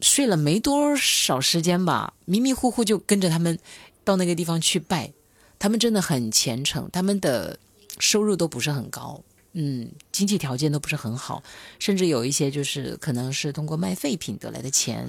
[0.00, 3.58] 睡了没多少时间吧，迷迷糊糊就跟着他们
[4.04, 5.12] 到那个地方去拜。
[5.58, 7.58] 他们真的很虔诚，他们的
[7.98, 9.22] 收入都不是很高，
[9.54, 11.42] 嗯，经济条件都不是很好，
[11.78, 15.08] 甚至有一些就是可能是通过卖废品得来的钱，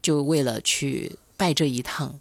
[0.00, 2.20] 就为了去拜这一趟，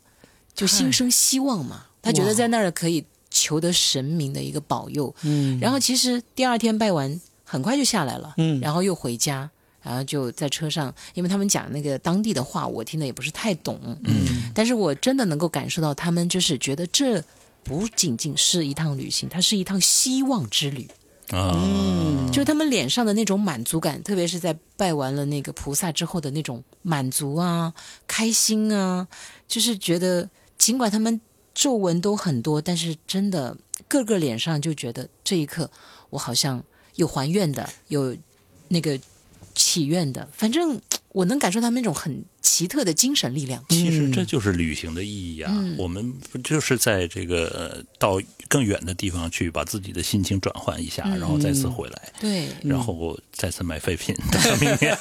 [0.54, 1.86] 就心生希望嘛。
[2.02, 5.14] 他觉得在那儿可以求得神明的一个保佑。
[5.24, 9.50] 嗯，然后其实第二天拜完，很快就下来了，嗯然后又回家，
[9.82, 17.22] 然后就在车上，因为他们讲那个当地的话，我听的也不是太懂，嗯，但是我真的能够感受到他们就是觉得这
[17.66, 20.88] 不仅仅是一趟旅行，它是一趟希望之旅。
[21.32, 27.74] 嗯，就是他们脸上的那种满足感，特别是在拜完了那个菩萨之后的那种满足啊、
[28.08, 29.08] 开心啊，
[29.48, 30.28] 就是觉得
[30.58, 31.22] 尽管他们
[31.54, 33.56] 皱纹都很多，但是真的
[33.88, 35.70] 个个脸上就觉得这一刻
[36.10, 36.64] 我好像
[36.96, 38.16] 有还愿的，有
[38.68, 39.00] 那个
[39.70, 40.82] 祈愿的，反正
[41.14, 43.64] 我能感受他们那种很奇特的精神力量。
[43.70, 45.54] 其实这就是旅行的意义啊！
[45.78, 54.98] 我们不就是在这个呃到更远的地方去，把自己的心情转换一下，然后再次回来，对，然后再次买废品， 等到明年。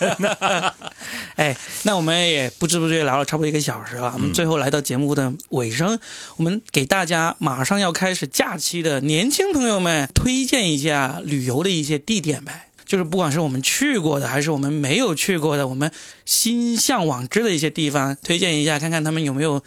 [1.37, 4.13] 哎，那我们也不知不觉聊了差不多一个小时了。
[4.15, 5.99] 我们最后来到节目的尾声，
[6.37, 12.68] 我们给大家马上要开始假期的年轻朋友们推荐一下旅游的一些地点呗。
[12.89, 15.93] 就是不管是我们去过的，还是我们没有去过的，我们
[16.25, 19.63] 心向往之的一些地方，推荐一下，看看他们有没有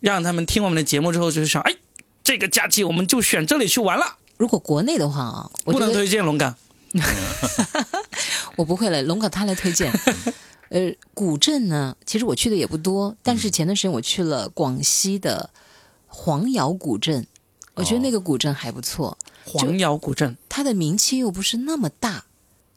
[0.00, 1.76] 让他们听我们的节目之后，就是想，哎，
[2.24, 4.16] 这个假期我们就选这里去玩了。
[4.36, 6.56] 如果国内的话啊，我不能推荐龙岗，
[8.56, 9.92] 我不会了，龙岗他来推荐。
[10.70, 15.50] 呃，古镇呢，其实我去的也不多，但是前段时间我去了广西的
[16.08, 17.26] 黄姚古镇，
[17.74, 20.36] 我觉得那个古镇还不错，黄姚古镇。
[20.48, 22.24] 它的名气又不是那么大，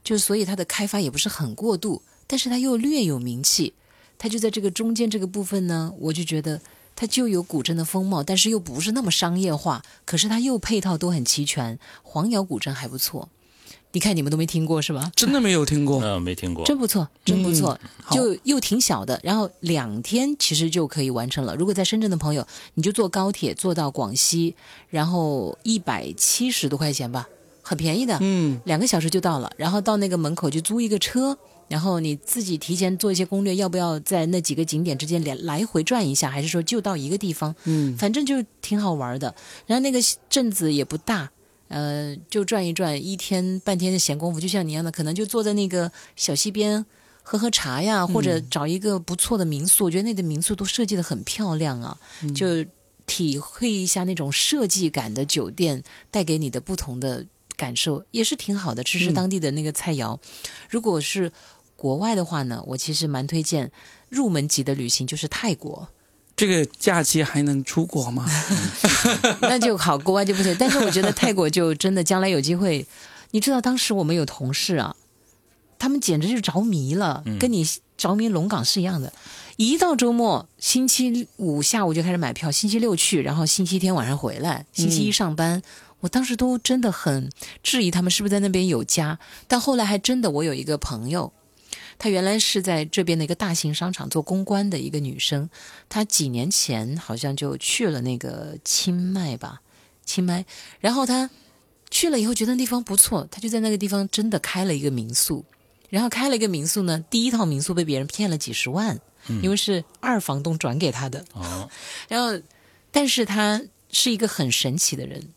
[0.04, 3.74] 就所以它的开发也不是很过度，但是它又略有名气，
[4.18, 6.60] 它就在这个中间这个部分呢，我就觉得
[6.96, 13.30] 它就有古镇的风貌，但是又不是那么商业化，可是它又配套都很齐全，黄窑古镇还不错。
[13.96, 15.12] 你看你们都没听过是吧？
[15.16, 16.66] 真的没有听过， 嗯，没听过。
[16.66, 21.56] 真不错，真不错，好就又挺小的，然后两天其实就可以完成了。
[21.56, 24.56] 如果在深圳的朋友，你就坐高铁坐到广西，
[24.90, 27.30] 然后一百七十多块钱吧，
[27.64, 29.52] 很便宜的，嗯，两个小时就到了。
[29.58, 31.36] 然后到那个门口就租一个车，
[31.70, 37.56] 然后你自己提前做一些攻略，要不要在那几个景点之间来来回转一下，还是说就到一个地方？
[37.64, 39.34] 嗯，反正就挺好玩的。
[39.66, 39.98] 然后那个
[40.30, 41.32] 镇子也不大，
[41.70, 46.86] 呃，就转一转，一天半天的闲工夫，就像你一样的，可能就坐在那个小溪边
[47.24, 49.86] 喝喝茶呀，或者找一个不错的民宿。
[49.86, 51.98] 我觉得那个民宿都设计的很漂亮啊，
[52.36, 52.66] 就
[53.06, 57.26] 体会一下那种设计感的酒店带给你的不同的
[57.64, 58.84] 感受，也是挺好的。
[58.84, 60.20] 吃吃当地的那个菜肴。
[60.70, 61.32] 如果是
[61.78, 63.72] 国外的话呢，我其实蛮推荐
[64.10, 65.88] 入门级的旅行，就是泰国。
[66.36, 68.30] 这个假期还能出国吗？
[69.44, 70.54] 那就好，国外就不行。
[70.60, 72.86] 但是我觉得泰国就真的将来有机会，
[73.32, 74.96] 你知道当时我们有同事啊，
[75.80, 79.14] 他们简直就着迷了，跟你着迷龙岗是一样的。
[79.56, 85.62] 一到周末，星期五下午就开始买票，星期六去，然后星期天晚上回来，星期一上班。
[86.04, 87.32] 我当时都真的很
[87.64, 91.32] 质疑他们是不是在那边有家，但后来还真的，我有一个朋友，
[91.98, 95.50] 她原来是在这边的一个大型商场做公关的一个女生，
[95.88, 99.62] 她几年前好像就去了那个清迈吧，
[100.06, 100.46] 清迈，
[100.82, 101.30] 然后她
[101.90, 105.46] 去了以后觉得那地方不错，她就在那个地方真的开了一个民宿，
[105.90, 109.00] 然后开了一个民宿呢，第一套民宿被别人骗了几十万，
[109.42, 111.70] 因为是二房东转给她的，哦，
[112.10, 112.38] 然后，
[112.92, 115.30] 但是她是一个很神奇的人，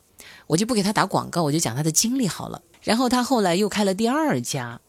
[0.46, 2.62] 我就不给他打广告，我就讲他的经历好了。
[2.82, 4.80] 然后他后来又开了第二家，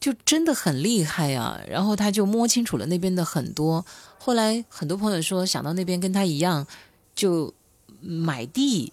[0.00, 1.60] 就真的很厉害啊。
[1.68, 3.84] 然后他就摸清楚了那边的很多。
[4.18, 6.66] 后来很多朋友说想到那边跟他一样，
[7.14, 7.52] 就
[8.00, 8.92] 买地，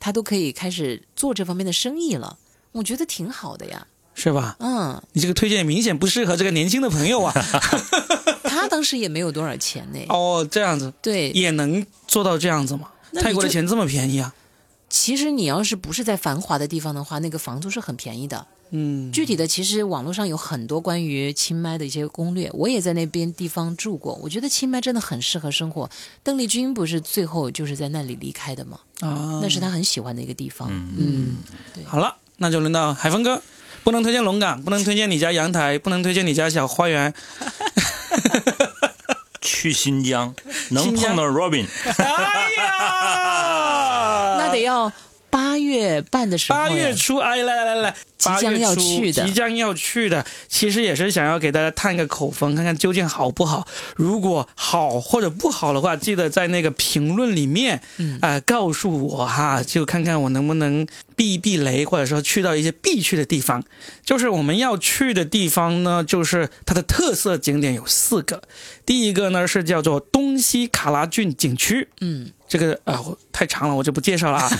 [0.00, 2.38] 他都可以开始做这方面的生意了。
[2.72, 4.56] 我觉得挺好的呀，是吧？
[4.58, 7.32] 嗯，你这个推荐明显不适合这个年轻的朋友啊。
[8.44, 12.88] 他当时也没有多少钱呢，哦，这样子对，也能做到这样子吗？
[13.14, 14.34] 泰国的钱这么便宜啊？
[14.92, 18.46] 其实你要是不是在繁华的地方的话，那个房租是很便宜的。
[18.74, 24.14] 嗯，具体的，其实网络上有很多关于清迈的一些攻略，我也在那边地方住过。
[24.22, 25.88] 我觉得清迈真的很适合生活。
[26.22, 28.78] 邓丽君不是最后就是在那里离开的吗？
[29.00, 30.68] 啊，那是她很喜欢的一个地方。
[30.70, 31.36] 嗯嗯，
[31.86, 33.42] 好了，那就轮到海峰哥，
[33.82, 37.14] 不能推荐龙岗，不能推荐你家阳台，不能推荐你家小花园。
[39.40, 40.34] 去新疆
[40.70, 41.66] 能碰到 Robin，
[41.98, 43.61] 哎呀，那
[44.52, 44.92] 得要
[45.30, 46.58] 八月半的时候。
[46.58, 53.66] 八月初，哎，来来来来，即将要去的即将要去的，其实也是想要给大家探个口风，看看究竟好不好。
[53.96, 60.86] 如果好或者不好的话，记得在那个评论里面，嗯呃，告诉我哈，就看看我能不能
[61.16, 63.64] 避一避雷，或者说去到一些必去的地方。
[64.04, 68.42] 就是我们要去的地方呢，就是它的特色景点有四个。
[68.84, 74.50] 第一个呢是叫做东西卡拉郡景区，嗯，这个啊、我太长了，我就不介绍了啊。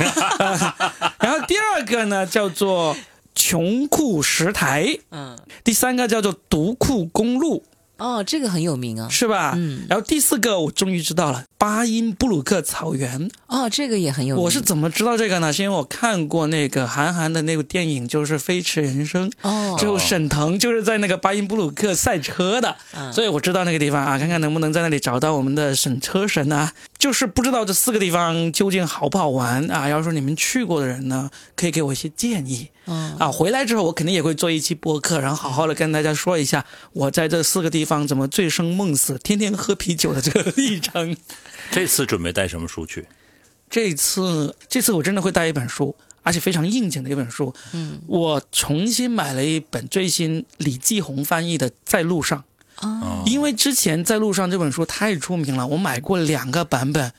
[1.21, 2.97] 然后第二个呢叫做
[3.35, 7.63] 穷库石台，嗯，第三个叫做独库公路，
[8.03, 9.09] 哦，这个很有名啊。
[9.09, 9.53] 是吧？
[9.57, 13.31] 嗯然后第四个我终于知道了，巴音布鲁克草原。
[13.47, 14.45] 哦，这个也很有名。
[14.45, 15.53] 我是怎么知道这个呢？
[15.53, 19.31] 是因为我看过那个韩寒的那部电影，就是《飞驰人生》。
[19.43, 26.73] 哦，最后沈腾就是在那个巴音布鲁克赛车的，嗯所以我知道那个地方啊，看看能不能在那里找到我们的沈车神啊。
[26.99, 29.89] 就是不知道这四个地方究竟好不好玩啊？
[29.89, 33.31] 要是说你们去过的人呢，可以给我一些建议嗯啊。
[33.31, 41.17] 回来之后我肯定也会做一期播客，然后好好的跟大家说一下我在这四个地方怎么醉生梦死、天天喝啤酒的这个历程。
[41.71, 43.07] 这次准备带什么书去？
[43.71, 47.55] 这次这次我真的会带一本书，而且非常应景的一本书。
[47.73, 52.45] 嗯，我重新买了一本最新李继红翻译的《在路上》，
[52.87, 57.13] 哦，因为之前《在路上》这本书太出名了，我买过两个版本，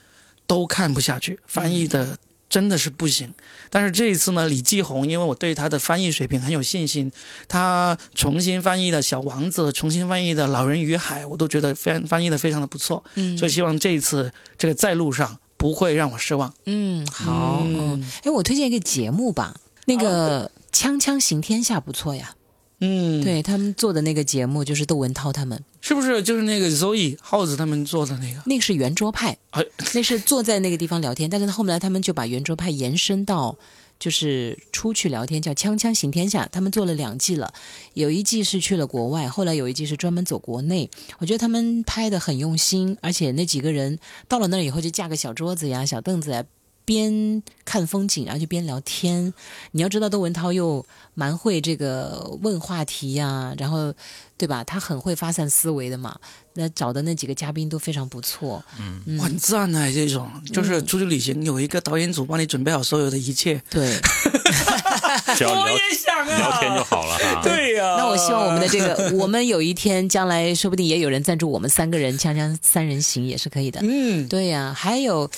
[0.46, 2.18] 都看不下去，翻译的
[2.54, 3.34] 真的是不行。
[3.68, 7.10] 但是这一次呢，李继红，因为我对他的翻译水平很有信心，
[7.48, 13.02] 他重新翻译的《小王子》，重新翻译的《老人与海》，我都觉得翻翻译的非常的不错。
[13.16, 16.54] 嗯所以希望这一次这个《在路上》不会让我失望。
[16.66, 22.36] 嗯，好，嗯嗯，哎，我推荐一个节目吧，那个《锵锵行天下》不错呀。
[22.84, 28.42] 嗯，，对他们做的那个节目，就是窦文涛他们，是不是就是那个 Zoe 耗子他们做的那个？
[28.46, 29.64] 那个是圆桌派，哎
[29.94, 33.56] 那是坐在那个地方聊天，但是后来他们就把圆桌派延伸到。
[33.96, 37.54] 就是出去聊天，叫《锵锵行天下》，他们做了两季了，
[37.94, 40.90] 有一季是去了国外，后来有一季是专门走国内。
[41.20, 46.44] 我觉得他们拍的很用心，而且那几个人到了那儿以后就架个小桌子呀、小凳子呀，
[46.84, 49.32] 边看风景，然后就边聊天。
[49.72, 53.92] 你要知道，窦文涛又蛮会这个问话题呀、然后
[54.36, 54.62] 对吧？
[54.64, 56.16] 他很会发散思维的嘛。
[56.56, 58.62] 那找的那几个嘉宾都非常不错。
[58.78, 63.60] 嗯，很赞啊这种，就是出去旅行有一个导演组帮你准备好所有的一切。
[63.70, 63.98] 对。
[65.36, 67.40] 只要聊想啊聊天就好了哈。
[67.42, 73.80] 对呀、那我希望我们的这个， 我们有一天将来说不定也有人赞助我们三个人锵锵三人行也是可以的。
[73.82, 75.28] 嗯，对呀、还有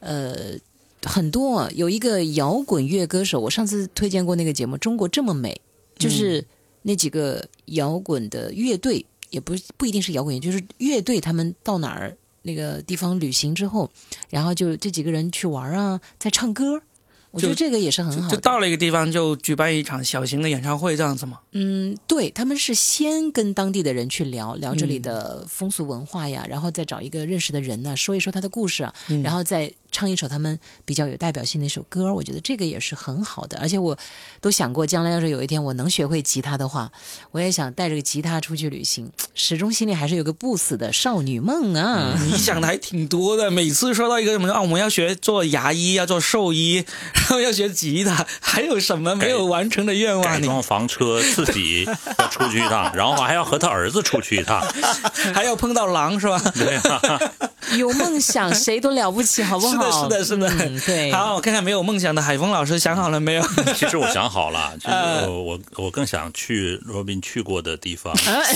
[0.00, 0.34] 呃
[1.04, 5.60] 很多有一个摇滚乐歌手，我上次推荐过那个节目《中国这么美》，
[6.02, 6.44] 就是
[6.82, 13.90] 那几个摇滚的乐队，也不不一定是摇滚乐，就是乐队他们到哪儿那个地方旅行之后，
[14.30, 16.82] 然后就这几个人去玩啊，在唱歌。
[17.34, 18.36] 我觉得这个也是很好的。
[18.36, 21.40] 就到了一个地方就举办一场小型的演唱会这样子吗。
[21.52, 32.12] 嗯，对，他们是先跟当地的人去聊聊这里的风俗文化呀，然后再找一个认识的人呢，说一说他的故事啊，嗯然后再唱一首他们比较有代表性的一首歌。
[32.14, 33.96] 我觉得这个也是很好的，而且我
[34.40, 36.90] 都想过，将来要是有一天我能学会吉他的话，
[37.30, 42.18] 我也想带着个吉他出去旅行，始终心里还是有个不死的少女梦啊。
[42.24, 46.84] 你想的还挺多的，每次说到一个什么啊，我们要学做牙医，要做兽医，
[47.24, 50.42] 然后要学吉他，还有什么没有完成的愿望？
[50.42, 54.62] 装房车，自己要出去一趟，然后还要和他儿子出去一趟。
[55.34, 56.38] 还要碰到狼是吧？
[56.54, 57.00] 对啊，
[57.78, 60.02] 有梦想谁都了不起，好不好？
[60.02, 60.66] 是的，是的，是的。
[60.66, 63.42] 嗯对，好，我看看没有梦想的海峰老师想好了没有？
[63.74, 68.54] 其实我想好了，就是呃我我我更想去罗宾去过的地方，哎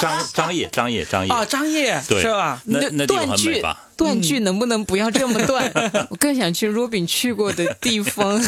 [0.00, 2.60] 张张掖张掖张掖啊，张掖对是吧？
[2.66, 3.86] 那那地方断句很美吧？
[3.96, 5.70] 断句能不能不要这么断？
[6.10, 8.40] 我更想去 Robin 去过的地方。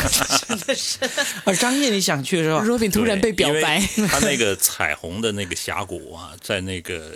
[0.48, 0.98] 真的是
[1.44, 7.12] 啊，张掖你想去是吧？Robin 突然被表白，他那个彩虹的那个峡谷啊，在那个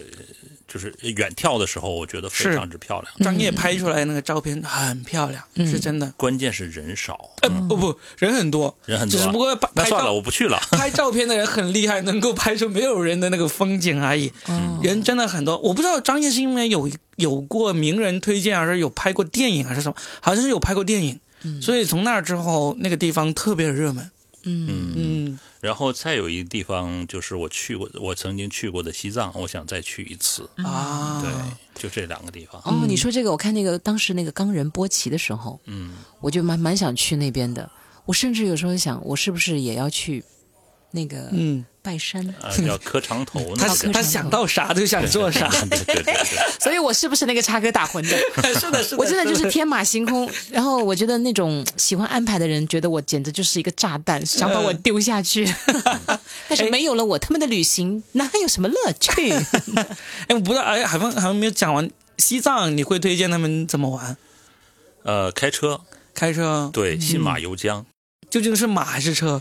[0.69, 3.12] 就是远眺的时候，我觉得非常之漂亮。
[3.21, 6.12] 张掖拍出来那个照片很漂亮，是真的。
[6.17, 9.25] 关键是人少，呃，不不，人很多，人很多啊。
[9.25, 10.59] 只不过拍那算了，我不去了。
[10.73, 14.33] 拍照片的人很厉害，能够拍出没有人的那个风景而已。
[14.83, 19.95] 人真的很多，我不知道张掖是因为有有过名人推荐，还是有拍过电影，还是什么？
[20.21, 21.21] 好像是有拍过电影，
[21.62, 24.11] 所以从那儿之后，那个地方特别热门。
[24.49, 30.49] 嗯，嗯，然后再有一个地方，就是我去过，我曾经去过的西藏，我想再去一次。
[30.59, 32.62] 啊，对，就这两个地方。
[32.64, 37.69] 哦，你说这个，我看那个当时那个冈仁波齐的时候，嗯，我就蛮蛮想去那边的。
[38.05, 40.23] 我甚至有时候想，我是不是也要去
[40.93, 42.20] 那个嗯，拜山？
[42.43, 43.76] 啊，叫磕长头 他那个。
[43.76, 46.14] 科长他想到啥就想做啥，对对对对，
[46.59, 48.16] 所以我是不是那个插科打诨的？
[48.59, 55.49] 是的，是的，我真的就是天马行空，然后我觉得那种喜欢安排的人，觉得我简直就是一个炸弹，想把我丢下去。
[56.49, 59.32] 但是没有了我，他们的旅行哪还有什么乐趣？
[60.26, 61.89] 哎，我不知道，哎，海峰还没有讲完。
[62.18, 64.16] 西藏你会推荐他们怎么玩？
[65.05, 65.80] 呃，开车，
[66.14, 66.68] 开车？
[66.72, 67.84] 对，信马由缰，
[68.28, 69.41] 究竟是马还是车？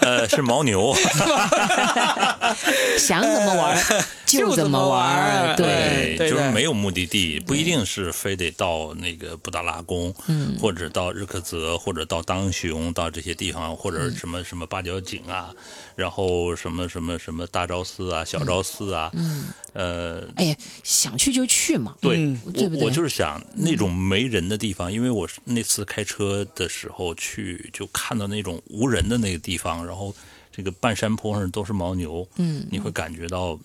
[0.00, 0.92] 呃，是牦牛，
[2.98, 3.82] 想怎么玩？
[4.26, 15.50] 就怎么玩儿对对，就是没有目的地，不一定是非得到那个布达拉宫，嗯或者到日喀则，或者到当雄，到这些地方，或者什么什么八角井啊，
[15.94, 21.94] 然后什么什么什么大昭寺啊、小昭寺啊，嗯，呃，哎呀，想去就去嘛。
[22.00, 30.14] 对，嗯对不对我我就是想那种没人的地方，因为我那次开车的时候去，就看到那种无人的那个地方，然后
[30.52, 33.58] 这个半山坡上都是牦牛，嗯，你会感觉到，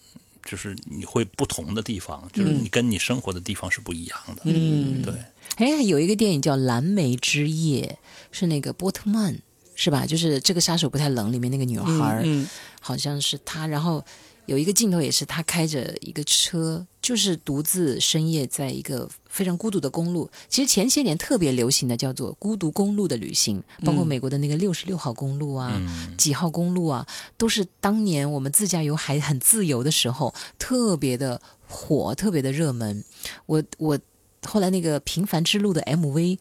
[0.44, 5.14] 就是你会不同的地方，就是你跟你生活的地方是不一样的，嗯对，
[5.58, 7.98] 哎，有一个电影叫《蓝莓之夜》，
[8.32, 9.38] 是那个波特曼，
[9.76, 10.06] 是吧？
[10.06, 12.48] 就是这个杀手不太冷里面那个女孩儿，嗯
[12.80, 13.68] 好像是她。
[13.68, 14.04] 然后
[14.48, 20.30] 有一个镜头也是她开着一个车，就是独自深夜在一个非常孤独的公路。
[20.48, 25.72] 其实前些年特别流行的叫做孤独公路的旅行，包括美国的那个六十六号公路啊。
[25.74, 33.04] 嗯，几号公路啊，都是当年我们自驾游还很自由的时候，特别的火，特别的热门。
[33.48, 34.00] 我我
[34.44, 36.38] 后来那个《平凡之路》的 MV，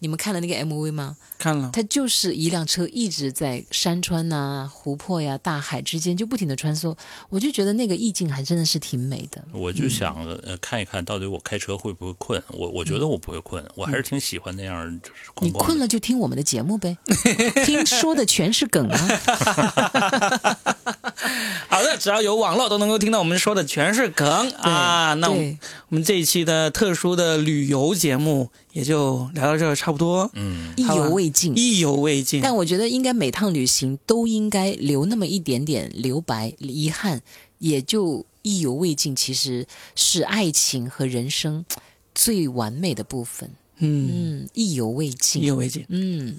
[0.00, 1.16] 你们看了那个 MV 吗？
[1.38, 6.96] 看了，它就是一辆车一直在山川呐、湖泊呀、大海之间就不停的穿梭，
[7.28, 9.44] 我就觉得那个意境还真的是挺美的。
[9.52, 15.66] 我就想呃看一看到底我开车会不会困，我我觉得我不会困，我还是挺喜欢那样就是你逛逛的。
[15.66, 16.96] 困了就听我们的节目呗，
[17.64, 18.98] 听说的全是梗啊。
[21.68, 25.14] 好的，只要有网络都能够听到我们说的全是梗啊。
[25.14, 25.36] 那我
[25.88, 31.52] 们这一期的特殊的旅游节目也就聊到这儿差不多，嗯，意犹未尽。
[31.58, 32.40] 意犹未尽。
[32.40, 37.20] 但我觉得应该每趟旅行都应该留那么一点点留白、遗憾，
[37.58, 39.16] 也就意犹未尽。
[39.16, 39.66] 其实
[39.96, 41.64] 是爱情和人生
[42.14, 43.50] 最完美的部分。
[43.78, 45.46] 嗯，嗯，意犹未尽意。
[45.46, 45.84] 犹未尽。
[45.88, 46.38] 嗯，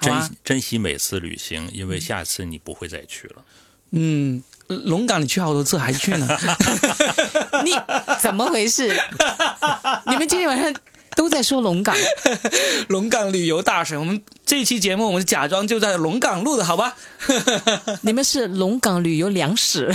[0.00, 3.44] 珍珍惜每次旅行，因为下次你不会再去了。
[3.90, 6.26] 嗯，龙岗你去好多次，还去呢？
[7.64, 7.72] 你
[8.20, 8.88] 怎么回事？
[10.06, 10.74] 你们今天晚上
[11.18, 11.96] 都在说龙岗，
[12.86, 16.94] 龙岗旅游大神，我们这一期节目我们假装就在龙岗录的好吧？
[18.02, 19.92] 你们是龙岗旅游两史。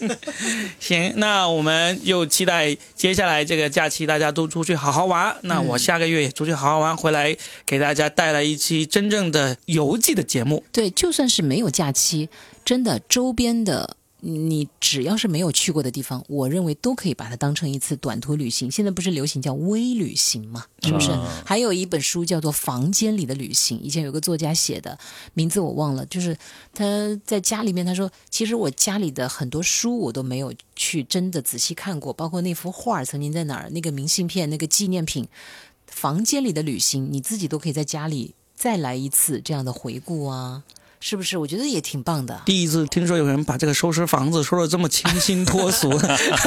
[0.80, 5.36] 行，那我们又期待接下来这个假期大家都出去好好玩。
[5.42, 7.36] 那我下个月也出去好好玩，回来
[7.66, 10.64] 给大家带来一期真正的游记的节目。
[10.72, 12.30] 对，就算是没有假期，
[12.64, 13.96] 真的周边的。
[14.20, 18.70] 你只要是没有去过的地方，我认为都可以把它当成一次短途旅行。
[18.70, 21.10] 现在不是流行叫微旅行嘛，是不是？
[21.10, 24.98] 嗯还有一本书叫做《房间里的旅行》，以前有个作家写的，
[25.34, 26.04] 名字我忘了。
[26.06, 26.36] 就是
[26.74, 26.84] 他
[27.24, 35.28] 在家里面，他说，其实我家里的很多书我都没有去真的仔细看过，包括那幅画曾经在哪儿，那个明信片、那个纪念品。
[35.86, 40.64] 房间里的旅行，你自己都可以在家里再来一次这样的回顾啊。
[41.08, 41.38] 是不是？
[41.38, 42.42] 我觉得也挺棒的。
[42.44, 45.88] 第一次听说有人把这个收拾房子说的这么清新脱俗。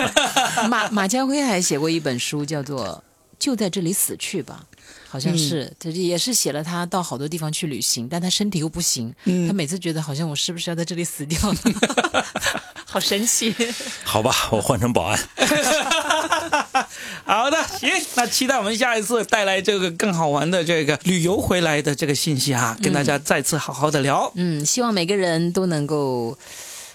[0.67, 2.85] 马马家辉还写过一本书，叫做
[3.39, 4.65] 《就在这里死去吧》，
[5.07, 11.55] 好像是，这、也是写了他到好多地方去旅行，但他身体又不行，嗯他每次觉得好像我是不是要在这里死掉了？
[12.89, 13.55] 好神奇。
[14.03, 15.19] 好吧，我换成保安。
[17.23, 24.31] 好的，行，那期待我们下一次带来这个更好玩的这个旅游回来的这个信息啊，跟大家再次好好的聊。
[24.35, 26.37] 嗯，希望每个人都能够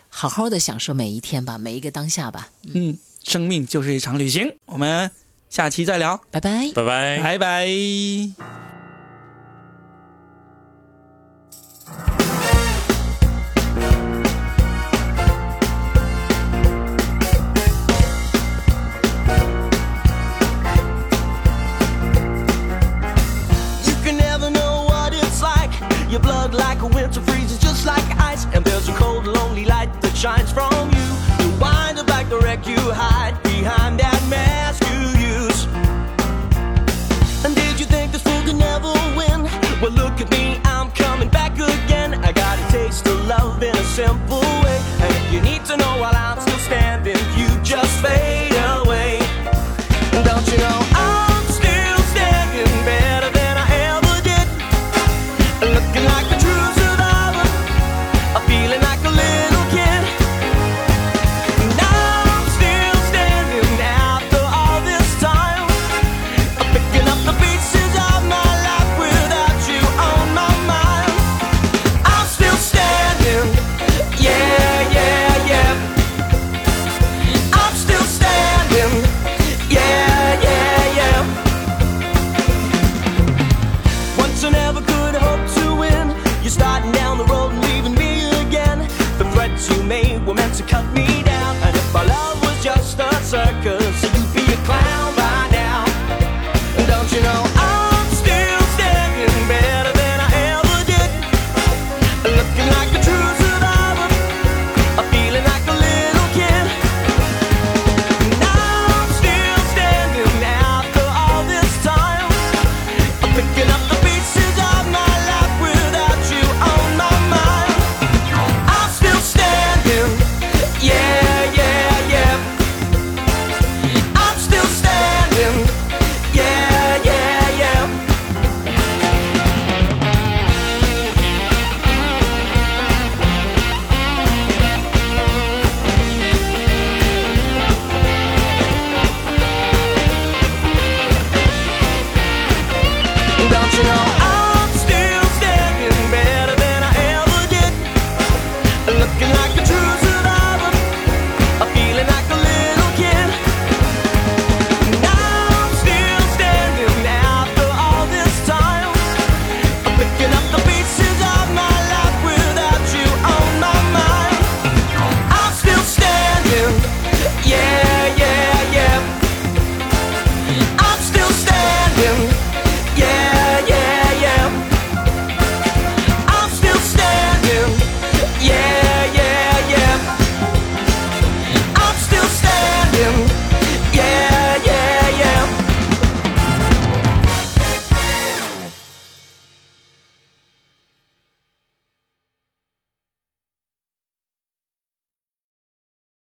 [0.08, 2.48] 好好的享受每一天吧，每一个当下吧。
[2.74, 5.10] 嗯，生命就是一场旅行，我们
[5.48, 6.72] 下期再聊，拜拜。
[6.74, 7.20] 拜拜。
[7.22, 8.63] 拜拜。
[27.84, 31.08] like ice, and there's a cold, lonely light that shines from you.
[31.44, 35.00] You wind up like the wreck you hide behind that mask you
[35.34, 35.66] use.
[37.44, 39.42] And did you think this fool could never win?
[39.80, 42.14] Well, look at me, I'm coming back again.
[42.24, 44.43] I got a taste of love in a simple.